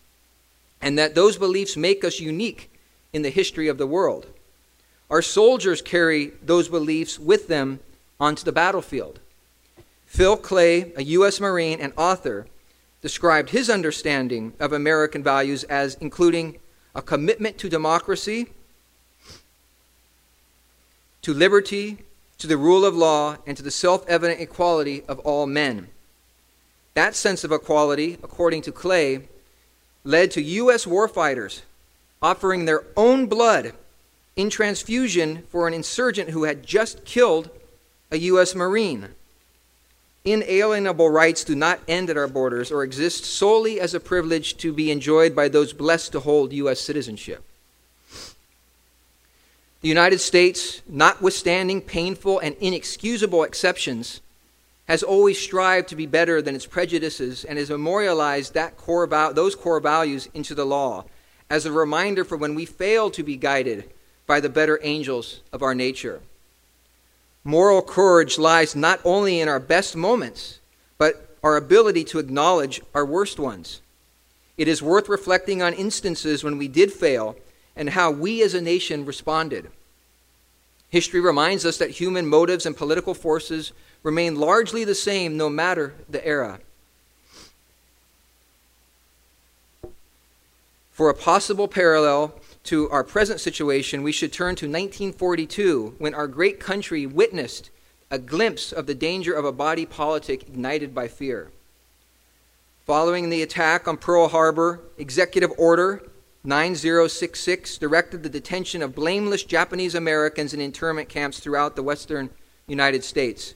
[0.80, 2.70] and that those beliefs make us unique
[3.12, 4.26] in the history of the world.
[5.09, 7.80] Our soldiers carry those beliefs with them
[8.18, 9.20] onto the battlefield.
[10.04, 11.40] Phil Klay, a U.S.
[11.40, 12.46] Marine and author,
[13.02, 16.59] described his understanding of American values as including
[16.94, 18.46] a commitment to democracy,
[21.22, 21.98] to liberty,
[22.38, 25.88] to the rule of law, and to the self evident equality of all men.
[26.94, 29.25] That sense of equality, according to Klay,
[30.05, 30.87] led to U.S.
[30.87, 31.62] warfighters
[32.22, 33.72] offering their own blood
[34.34, 37.51] in transfusion for an insurgent who had just killed
[38.11, 38.55] a U.S.
[38.55, 39.09] Marine.
[40.24, 44.72] Inalienable rights do not end at our borders or exist solely as a privilege to
[44.72, 46.80] be enjoyed by those blessed to hold U.S.
[46.80, 47.45] citizenship.
[49.83, 54.20] The United States, notwithstanding painful and inexcusable exceptions,
[54.89, 59.55] has always strived to be better than its prejudices and has memorialized that core those
[59.55, 61.05] core values into the law
[61.51, 63.91] as a reminder for when we fail to be guided
[64.27, 66.20] by the better angels of our nature.
[67.45, 70.59] Moral courage lies not only in our best moments,
[70.99, 73.81] but our ability to acknowledge our worst ones.
[74.57, 77.37] It is worth reflecting on instances when we did fail
[77.77, 79.70] and how we as a nation responded.
[80.89, 83.72] History reminds us that human motives and political forces
[84.03, 86.61] remain largely the same no matter the era.
[90.93, 96.27] For a possible parallel to our present situation, we should turn to 1942 when our
[96.27, 97.70] great country witnessed
[98.11, 101.51] a glimpse of the danger of a body politic ignited by fear.
[102.87, 106.03] Following the attack on Pearl Harbor, Executive Order
[106.47, 112.30] 9066 directed the detention of blameless Japanese Americans in internment camps throughout the western
[112.68, 113.55] United States.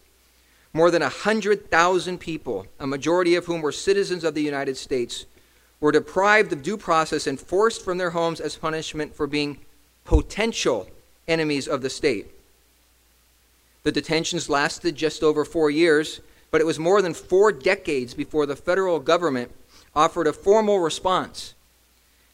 [0.73, 5.27] More than 100,000 people, a majority of whom were citizens of the United States,
[5.81, 9.61] were deprived of due process and forced from their homes as punishment for being
[10.05, 10.89] potential
[11.29, 12.27] enemies of the state.
[13.85, 16.21] The detentions lasted just over four years,
[16.51, 19.53] but it was more than four decades before the federal government
[19.95, 21.55] offered a formal response.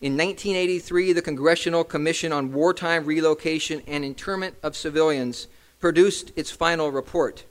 [0.06, 5.48] In 1983, the Congressional Commission on Wartime Relocation and Internment of Civilians
[5.80, 7.42] produced its final report.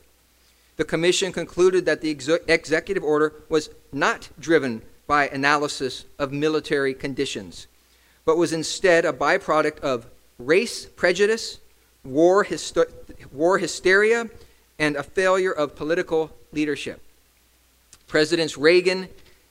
[0.78, 6.93] The Commission concluded that the ex- executive order was not driven by analysis of military
[6.93, 7.68] conditions,
[8.24, 10.08] but was instead a byproduct of
[10.39, 11.60] race prejudice,
[12.06, 12.89] war, hyster-
[13.34, 14.30] war hysteria,
[14.80, 17.01] and a failure of political leadership.
[18.08, 19.10] Presidents Reagan,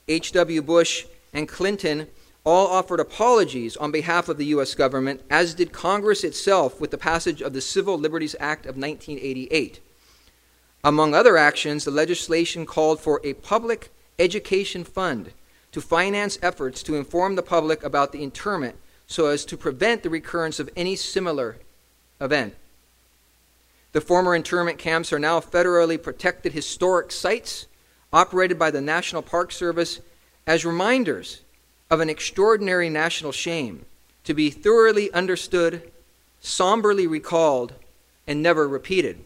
[0.09, 0.62] H.W.
[0.62, 2.07] Bush, and Clinton
[2.45, 4.74] all offered apologies on behalf of the U.S.
[4.74, 9.80] government, as did Congress itself with the passage of the Civil Liberties Act of 1988.
[10.84, 15.32] Among other actions, the legislation called for a public education fund
[15.72, 18.76] to finance efforts to inform the public about the internment
[19.07, 21.57] so as to prevent the recurrence of any similar
[22.20, 22.55] event.
[23.92, 27.66] The former internment camps are now federally protected historic sites
[28.12, 30.01] operated by the National Park Service
[30.47, 31.40] as reminders
[31.95, 33.86] of an extraordinary national shame
[34.24, 35.90] to be thoroughly understood,
[36.40, 37.72] somberly recalled,
[38.26, 39.24] and never repeated.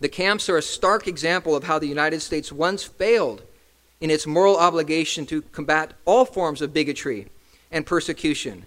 [0.00, 3.42] The camps are a stark example of how the United States once failed
[4.00, 7.26] in its moral obligation to combat all forms of bigotry
[7.70, 8.64] and persecution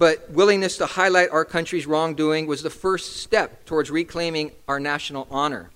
[0.00, 5.28] but willingness to highlight our country's wrongdoing was the first step towards reclaiming our national
[5.30, 5.70] honor.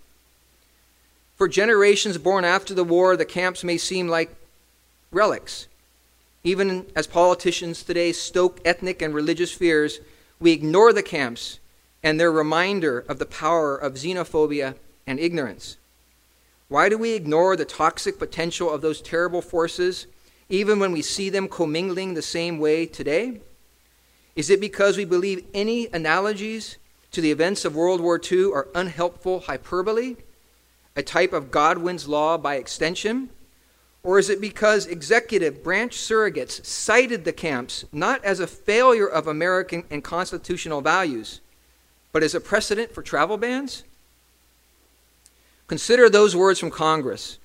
[1.37, 4.35] For generations born after the war, the camps may seem like
[5.11, 5.69] relics.
[6.45, 10.01] Even as politicians today stoke ethnic and religious fears,
[10.39, 11.59] we ignore the camps
[12.03, 14.75] and their reminder of the power of xenophobia
[15.07, 15.79] and ignorance.
[16.69, 20.07] Why do we ignore the toxic potential of those terrible forces,
[20.51, 23.41] even when we see them commingling the same way today?
[24.37, 26.77] Is it because we believe any analogies
[27.13, 30.17] to the events of World War II are unhelpful hyperbole,
[30.95, 33.31] a type of Godwin's law by extension?
[34.05, 39.27] Or is it because executive branch surrogates cited the camps not as a failure of
[39.27, 41.41] American and constitutional values,
[42.13, 43.83] but as a precedent for travel bans?
[45.67, 47.39] Consider those words from Congress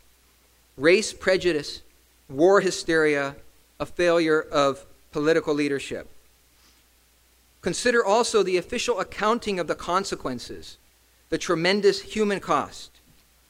[0.78, 1.82] race prejudice,
[2.30, 3.36] war hysteria,
[3.80, 6.10] a failure of political leadership.
[7.62, 10.78] Consider also the official accounting of the consequences,
[11.30, 12.91] the tremendous human cost,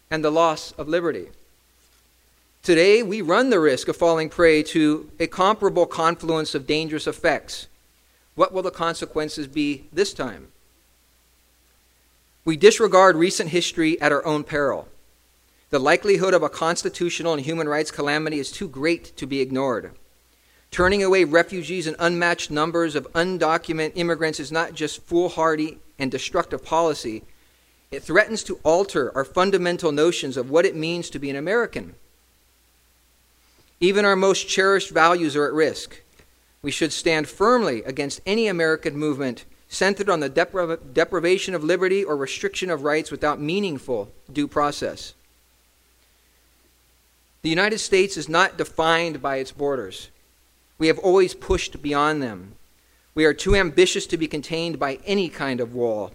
[0.10, 1.30] and the loss of liberty.
[2.62, 7.68] Today, we run the risk of falling prey to a comparable confluence of dangerous effects.
[8.36, 10.50] What will the consequences be this time?
[12.44, 14.88] We disregard recent history at our own peril.
[15.70, 19.92] The likelihood of a constitutional and human rights calamity is too great to be ignored.
[20.70, 26.64] Turning away refugees in unmatched numbers of undocumented immigrants is not just foolhardy and destructive
[26.64, 27.24] policy,
[27.92, 31.96] it threatens to alter our fundamental notions of what it means to be an American.
[33.80, 36.02] Even our most cherished values are at risk.
[36.62, 42.04] We should stand firmly against any American movement centered on the depri- deprivation of liberty
[42.04, 45.14] or restriction of rights without meaningful due process.
[47.42, 50.10] The United States is not defined by its borders.
[50.78, 52.56] We have always pushed beyond them.
[53.16, 56.12] We are too ambitious to be contained by any kind of wall.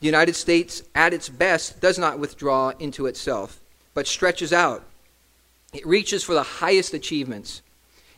[0.00, 3.60] The United States, at its best, does not withdraw into itself,
[3.94, 4.84] but stretches out.
[5.72, 7.62] It reaches for the highest achievements,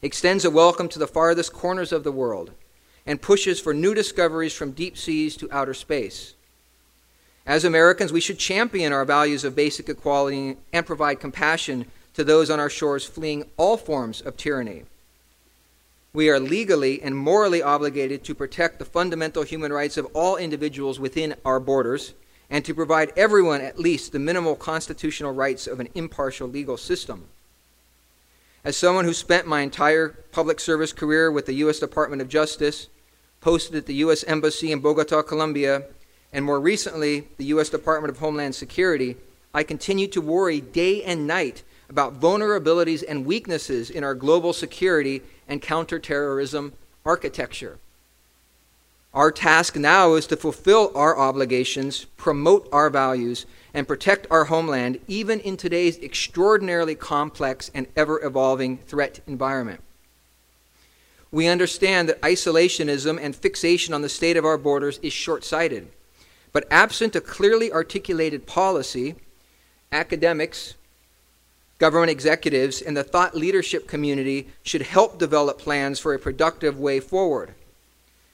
[0.02, 2.52] extends a welcome to the farthest corners of the world,
[3.06, 6.34] and pushes for new discoveries from deep seas to outer space.
[7.46, 12.50] As Americans, we should champion our values of basic equality and provide compassion to those
[12.50, 14.84] on our shores fleeing all forms of tyranny
[16.12, 20.98] we are legally and morally obligated to protect the fundamental human rights of all individuals
[20.98, 22.14] within our borders
[22.48, 27.26] and to provide everyone at least the minimal constitutional rights of an impartial legal system.
[28.62, 31.78] As someone who spent my entire public service career with the U.S.
[31.78, 32.88] Department of Justice,
[33.40, 34.22] posted at the U.S.
[34.24, 35.84] Embassy in Bogota, Colombia,
[36.30, 37.70] and more recently, the U.S.
[37.70, 39.16] Department of Homeland Security,
[39.54, 45.22] I continue to worry day and night about vulnerabilities and weaknesses in our global security
[45.48, 46.74] and counterterrorism
[47.06, 47.78] architecture.
[49.12, 53.44] Our task now is to fulfill our obligations, promote our values,
[53.74, 59.82] and protect our homeland even in today's extraordinarily complex and ever evolving threat environment.
[61.32, 65.88] We understand that isolationism and fixation on the state of our borders is short sighted.
[66.52, 69.16] But absent a clearly articulated policy,
[69.92, 70.74] academics,
[71.78, 77.00] government executives, and the thought leadership community should help develop plans for a productive way
[77.00, 77.54] forward.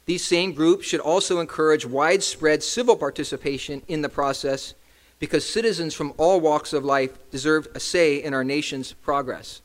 [0.07, 4.75] These same groups should also encourage widespread civil participation in the process
[5.19, 9.63] because citizens from all walks of life deserve a say in our nation's progress.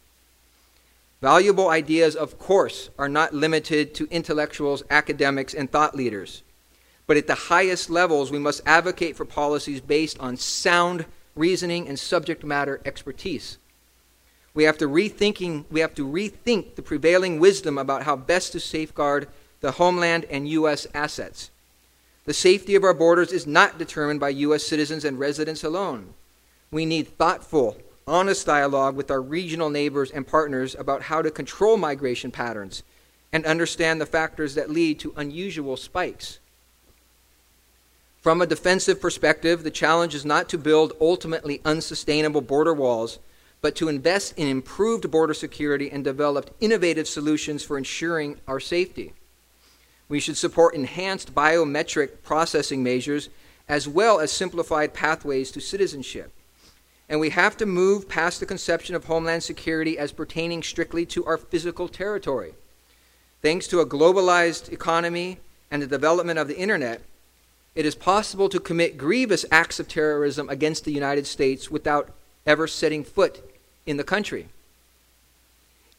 [1.22, 6.42] Valuable ideas, of course, are not limited to intellectuals, academics, and thought leaders.
[7.06, 12.00] But at the highest levels, we must advocate for policies based on sound reasoning and
[12.00, 13.60] subject matter expertise.
[14.56, 18.60] We have to rethinking we have to rethink the prevailing wisdom about how best to
[18.60, 19.28] safeguard
[19.62, 20.86] the homeland, and U.S.
[20.94, 21.52] assets.
[22.26, 24.64] The safety of our borders is not determined by U.S.
[24.64, 26.14] citizens and residents alone.
[26.72, 31.78] We need thoughtful, honest dialogue with our regional neighbors and partners about how to control
[31.78, 32.84] migration patterns
[33.32, 36.40] and understand the factors that lead to unusual spikes.
[38.22, 43.20] From a defensive perspective, the challenge is not to build ultimately unsustainable border walls,
[43.62, 49.14] but to invest in improved border security and develop innovative solutions for ensuring our safety.
[50.12, 53.30] We should support enhanced biometric processing measures
[53.70, 56.34] as well as simplified pathways to citizenship.
[57.08, 61.24] And we have to move past the conception of homeland security as pertaining strictly to
[61.24, 62.56] our physical territory.
[63.42, 65.40] Thanks to a globalized economy
[65.72, 67.02] and the development of the internet,
[67.74, 72.12] it is possible to commit grievous acts of terrorism against the United States without
[72.46, 73.40] ever setting foot
[73.86, 74.50] in the country.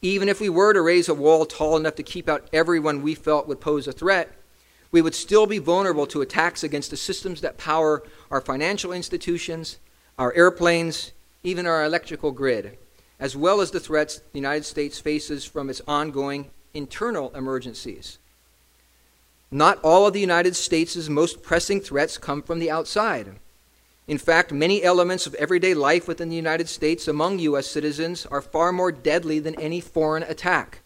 [0.03, 3.15] Even if we were to raise a wall tall enough to keep out everyone we
[3.15, 4.29] felt would pose a threat,
[4.91, 9.79] we would still be vulnerable to attacks against the systems that power our financial institutions,
[10.19, 12.77] our airplanes, even our electrical grid,
[13.17, 18.19] as well as the threats the United States faces from its ongoing internal emergencies.
[19.49, 23.39] Not all of the United States' most pressing threats come from the outside.
[24.07, 27.67] In fact, many elements of everyday life within the United States among U.S.
[27.67, 30.79] citizens are far more deadly than any foreign attack.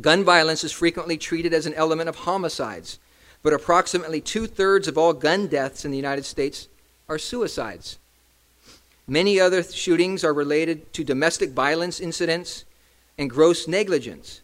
[0.00, 2.98] Gun violence is frequently treated as an element of homicides,
[3.42, 6.68] but approximately two thirds of all gun deaths in the United States
[7.08, 7.98] are suicides.
[9.06, 12.66] Many other shootings are related to domestic violence incidents
[13.16, 14.42] and gross negligence.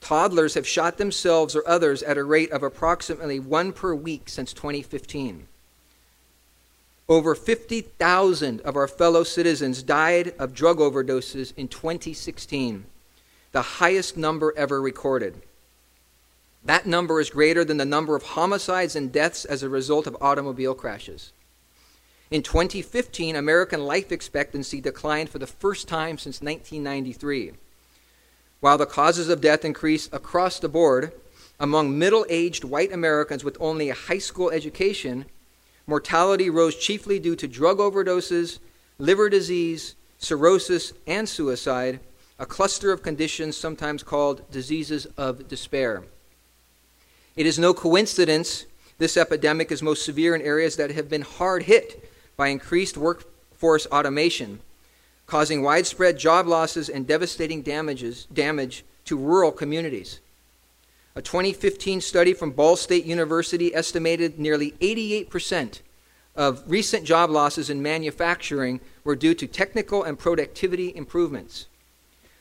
[0.00, 4.52] Toddlers have shot themselves or others at a rate of approximately one per week since
[4.52, 5.48] 2015.
[7.12, 12.86] Over 50,000 of our fellow citizens died of drug overdoses in 2016,
[13.50, 15.42] the highest number ever recorded.
[16.64, 20.16] That number is greater than the number of homicides and deaths as a result of
[20.22, 21.32] automobile crashes.
[22.30, 27.52] In 2015, American life expectancy declined for the first time since 1993.
[28.60, 31.12] While the causes of death increased across the board,
[31.60, 35.26] among middle aged white Americans with only a high school education,
[35.92, 38.60] Mortality rose chiefly due to drug overdoses,
[38.98, 42.00] liver disease, cirrhosis, and suicide,
[42.38, 46.02] a cluster of conditions sometimes called diseases of despair.
[47.36, 48.64] It is no coincidence
[48.96, 53.86] this epidemic is most severe in areas that have been hard hit by increased workforce
[53.88, 54.60] automation,
[55.26, 60.20] causing widespread job losses and devastating damages, damage to rural communities.
[61.14, 65.80] A 2015 study from Ball State University estimated nearly 88%
[66.34, 71.66] of recent job losses in manufacturing were due to technical and productivity improvements.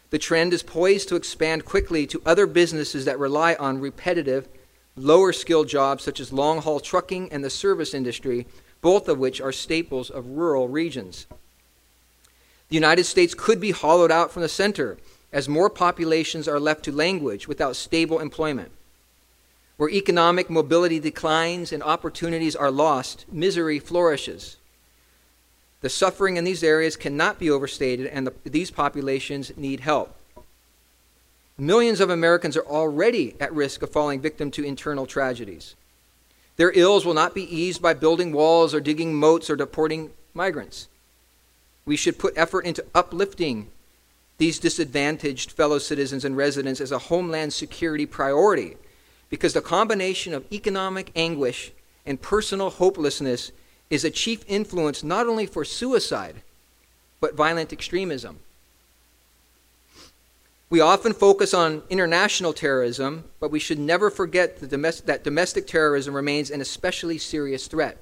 [0.09, 4.47] The trend is poised to expand quickly to other businesses that rely on repetitive,
[4.95, 8.47] lower skilled jobs such as long haul trucking and the service industry,
[8.79, 11.27] both of which are staples of rural regions.
[12.69, 14.97] The United States could be hollowed out from the center
[15.31, 18.71] as more populations are left to language without stable employment.
[19.77, 24.57] Where economic mobility declines and opportunities are lost, misery flourishes.
[25.81, 30.15] The suffering in these areas cannot be overstated, and the, these populations need help.
[31.57, 35.75] Millions of Americans are already at risk of falling victim to internal tragedies.
[36.57, 40.87] Their ills will not be eased by building walls or digging moats or deporting migrants.
[41.85, 43.69] We should put effort into uplifting
[44.37, 48.77] these disadvantaged fellow citizens and residents as a homeland security priority
[49.29, 51.71] because the combination of economic anguish
[52.05, 53.51] and personal hopelessness
[53.89, 56.41] is a chief influence not only for suicide,
[57.19, 58.39] but violent extremism.
[60.69, 66.49] We often focus on international terrorism, but we should never forget that domestic terrorism remains
[66.49, 68.01] an especially serious threat.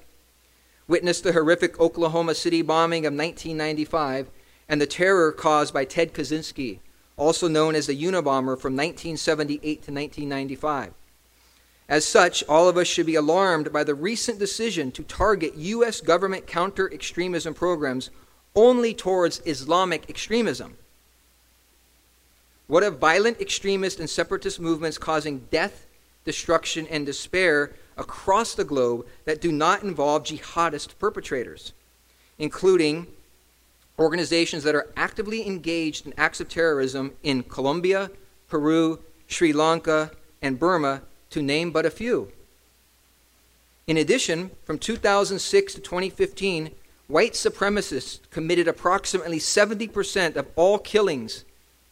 [0.86, 4.28] Witness the horrific Oklahoma City bombing of 1995
[4.70, 6.78] and the terror caused by Ted Kaczynski,
[7.16, 10.94] also known as the Unabomber from 1978 to 1995.
[11.88, 16.00] As such, all of us should be alarmed by the recent decision to target U.S.
[16.00, 18.10] government counter extremism programs
[18.54, 20.76] only towards Islamic extremism.
[22.68, 25.88] What of violent extremist and separatist movements causing death,
[26.24, 31.72] destruction, and despair across the globe that do not involve jihadist perpetrators,
[32.38, 33.08] including
[34.00, 38.10] organizations that are actively engaged in acts of terrorism in Colombia,
[38.48, 42.32] Peru, Sri Lanka, and Burma, to name but a few.
[43.86, 46.70] In addition, from 2006 to 2015,
[47.08, 51.44] white supremacists committed approximately 70% of all killings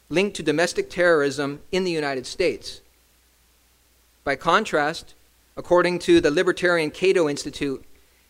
[0.09, 2.81] linked to domestic terrorism in the United States.
[4.25, 5.15] By contrast,
[5.57, 7.85] according to the libertarian Cato Institute,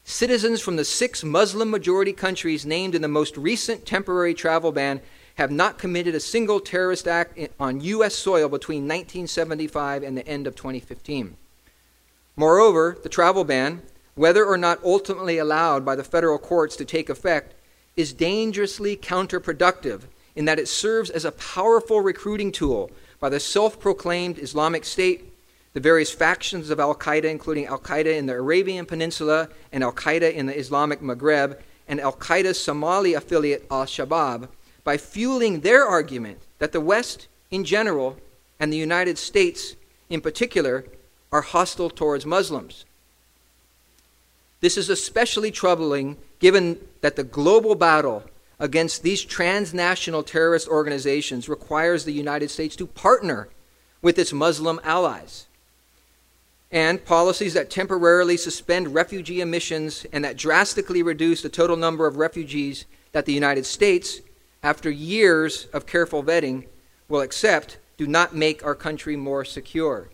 [0.09, 5.03] citizens from the six Muslim majority countries named in the most recent temporary travel ban
[5.35, 8.15] have not committed a single terrorist act on U.S.
[8.15, 11.37] soil between 1975 and the end of 2015.
[12.37, 13.83] Moreover, the travel ban,
[14.15, 17.53] whether or not ultimately allowed by the federal courts to take effect,
[17.95, 20.05] is dangerously counterproductive
[20.35, 22.91] in that it serves as a powerful recruiting tool
[23.21, 25.35] by the self proclaimed Islamic State,
[25.73, 29.93] the various factions of Al Qaeda, including Al Qaeda in the Arabian Peninsula and Al
[29.93, 34.49] Qaeda in the Islamic Maghreb, and Al Qaeda's Somali affiliate Al Shabaab,
[34.85, 38.17] by fueling their argument that the West in general
[38.59, 39.77] and the United States
[40.09, 40.85] in particular
[41.31, 42.85] are hostile towards Muslims.
[44.61, 48.25] This is especially troubling given that the global battle
[48.59, 53.49] against these transnational terrorist organizations requires the United States to partner
[54.03, 55.47] with its Muslim allies.
[56.71, 62.17] And policies that temporarily suspend refugee admissions and that drastically reduce the total number of
[62.17, 64.21] refugees that the United States,
[64.63, 66.67] after years of careful vetting,
[67.09, 70.09] will accept do not make our country more secure.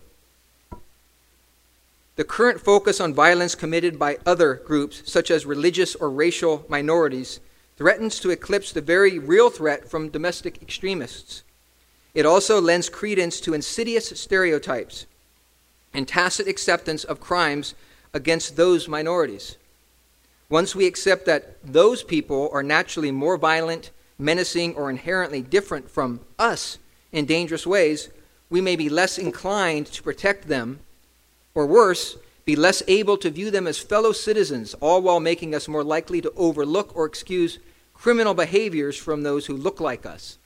[2.15, 7.41] The current focus on violence committed by other groups, such as religious or racial minorities,
[7.77, 11.43] threatens to eclipse the very real threat from domestic extremists.
[12.13, 15.05] It also lends credence to insidious stereotypes
[15.95, 17.73] and tacit acceptance of crimes
[18.13, 19.57] against those minorities.
[20.49, 26.19] Once we accept that those people are naturally more violent, menacing, or inherently different from
[26.37, 26.77] us
[27.11, 28.09] in dangerous ways,
[28.49, 30.79] we may be less inclined to protect them,
[31.55, 35.67] or worse, be less able to view them as fellow citizens, all while making us
[35.67, 37.57] more likely to overlook or excuse
[37.93, 40.37] criminal behaviors from those who look like us.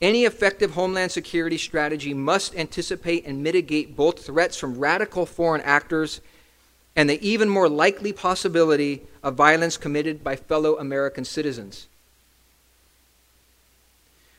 [0.00, 6.20] Any effective homeland security strategy must anticipate and mitigate both threats from radical foreign actors
[6.94, 11.88] and the even more likely possibility of violence committed by fellow American citizens.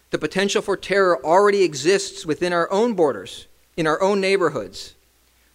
[0.10, 4.94] The potential for terror already exists within our own borders, in our own neighborhoods.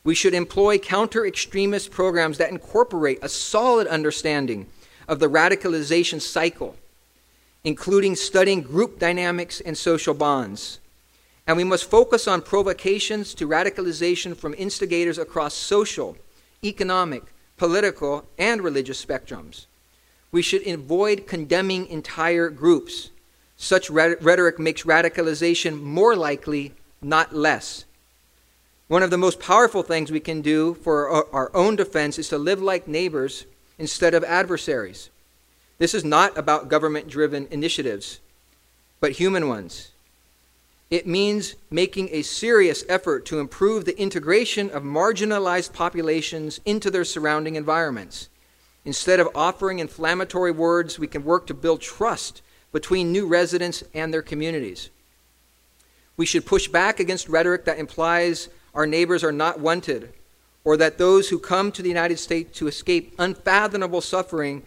[0.05, 4.67] We should employ counter extremist programs that incorporate a solid understanding
[5.09, 6.77] of the radicalization cycle,
[7.65, 10.81] including studying group dynamics and social bonds.
[11.47, 16.17] And we must focus on provocations to radicalization from instigators across social,
[16.65, 17.25] economic,
[17.57, 19.67] political, and religious spectrums.
[20.31, 23.11] We should avoid condemning entire groups.
[23.57, 27.85] Such rhetoric makes radicalization more likely, not less.
[28.89, 32.39] One of the most powerful things we can do for our own defense is to
[32.39, 33.47] live like neighbors
[33.79, 35.11] instead of adversaries.
[35.83, 38.21] This is not about government driven initiatives,
[39.01, 39.91] but human ones.
[40.91, 47.05] It means making a serious effort to improve the integration of marginalized populations into their
[47.05, 48.29] surrounding environments.
[48.85, 54.15] Instead of offering inflammatory words, we can work to build trust between new residents and
[54.15, 54.89] their communities.
[56.17, 60.13] We should push back against rhetoric that implies our neighbors are not wanted,
[60.63, 64.63] or that those who come to the United States to escape unfathomable suffering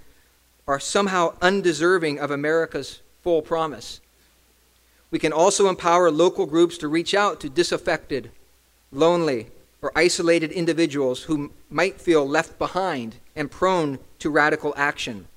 [0.68, 4.01] are somehow undeserving of America's full promise.
[5.11, 8.32] We can also empower local groups to reach out to disaffected,
[8.91, 9.47] lonely,
[9.82, 15.28] or isolated individuals who might feel left behind and prone to radical action.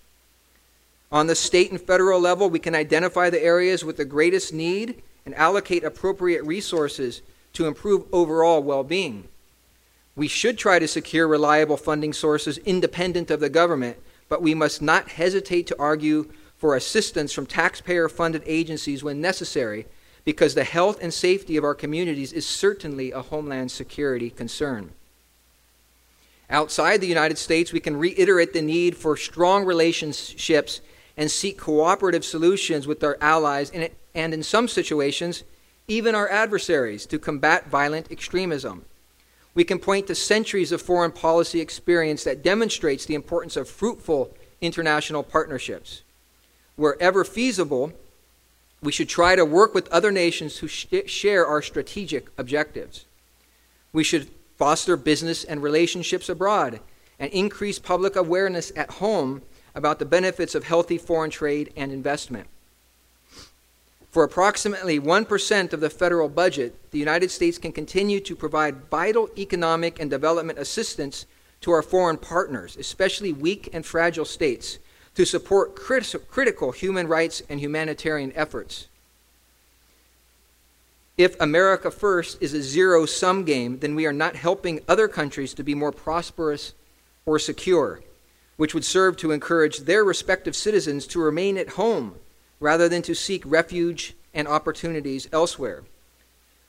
[1.10, 5.02] On the state and federal level, we can identify the areas with the greatest need
[5.24, 7.22] and allocate appropriate resources
[7.52, 9.28] to improve overall well being.
[10.16, 13.98] We should try to secure reliable funding sources independent of the government,
[14.28, 19.86] but we must not hesitate to argue for assistance from taxpayer funded agencies when necessary
[20.24, 24.92] because the health and safety of our communities is certainly a homeland security concern.
[26.50, 30.80] Outside the United States, we can reiterate the need for strong relationships
[31.16, 35.44] and seek cooperative solutions with our allies and, and in some situations,
[35.86, 38.84] even our adversaries, to combat violent extremism.
[39.58, 44.32] We can point to centuries of foreign policy experience that demonstrates the importance of fruitful
[44.60, 46.02] international partnerships.
[46.76, 47.92] Wherever feasible,
[48.80, 53.06] we should try to work with other nations who sh- share our strategic objectives.
[53.92, 56.78] We should foster business and relationships abroad
[57.18, 59.42] and increase public awareness at home
[59.74, 62.46] about the benefits of healthy foreign trade and investment.
[64.10, 69.28] For approximately 1% of the federal budget, the United States can continue to provide vital
[69.36, 71.26] economic and development assistance
[71.60, 74.78] to our foreign partners, especially weak and fragile states,
[75.14, 78.88] to support crit- critical human rights and humanitarian efforts.
[81.16, 85.52] If America First is a zero sum game, then we are not helping other countries
[85.54, 86.74] to be more prosperous
[87.26, 88.00] or secure
[88.58, 92.16] which would serve to encourage their respective citizens to remain at home
[92.60, 95.84] rather than to seek refuge and opportunities elsewhere.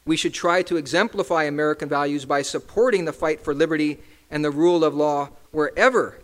[0.06, 4.00] We should try to exemplify American values by supporting the fight for liberty
[4.32, 6.20] and the rule of law wherever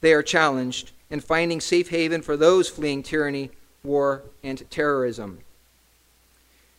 [0.00, 3.50] they are challenged and finding safe haven for those fleeing tyranny,
[3.82, 5.38] war, and terrorism.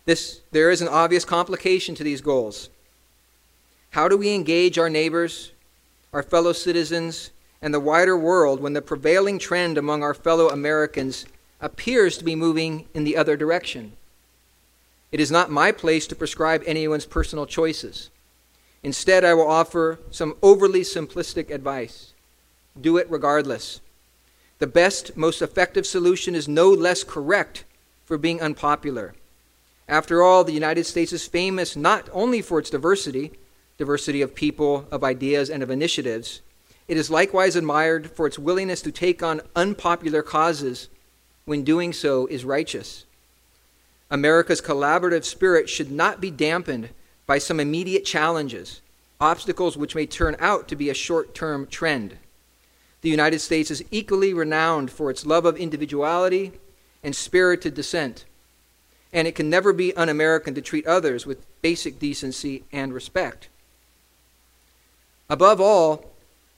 [0.05, 2.69] This, there is an obvious complication to these goals.
[3.91, 5.51] How do we engage our neighbors,
[6.11, 7.29] our fellow citizens,
[7.61, 11.25] and the wider world when the prevailing trend among our fellow Americans
[11.63, 13.93] appears to be moving in the other direction.
[15.13, 18.09] It is not my place to prescribe anyone's personal choices.
[18.83, 22.11] Instead, I will offer some overly simplistic advice.
[22.79, 23.79] Do it regardless.
[24.59, 27.63] The best, most effective solution is no less correct
[28.03, 29.13] for being unpopular.
[29.87, 33.31] After all, the United States is famous not only for its diversity,
[33.77, 36.41] diversity of people, of ideas, and of initiatives,
[36.89, 40.89] it is likewise admired for its willingness to take on unpopular causes
[41.45, 43.05] when doing so is righteous.
[44.09, 46.89] America's collaborative spirit should not be dampened
[47.25, 48.81] by some immediate challenges,
[49.19, 52.17] obstacles which may turn out to be a short term trend.
[53.01, 56.53] The United States is equally renowned for its love of individuality
[57.03, 58.23] and spirited dissent,
[59.11, 63.49] and it can never be un American to treat others with basic decency and respect.
[65.29, 66.11] Above all,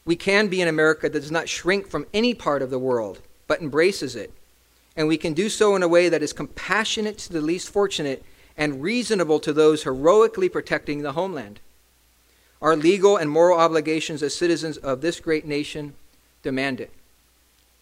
[0.05, 3.21] we can be an America that does not shrink from any part of the world,
[3.47, 4.31] but embraces it.
[4.96, 8.24] And we can do so in a way that is compassionate to the least fortunate
[8.58, 11.60] and reasonable to those heroically protecting the homeland.
[12.62, 15.93] Our legal and moral obligations as citizens of this great nation
[16.41, 16.91] demand it.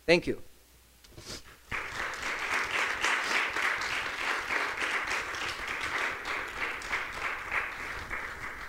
[0.07, 0.41] Thank you.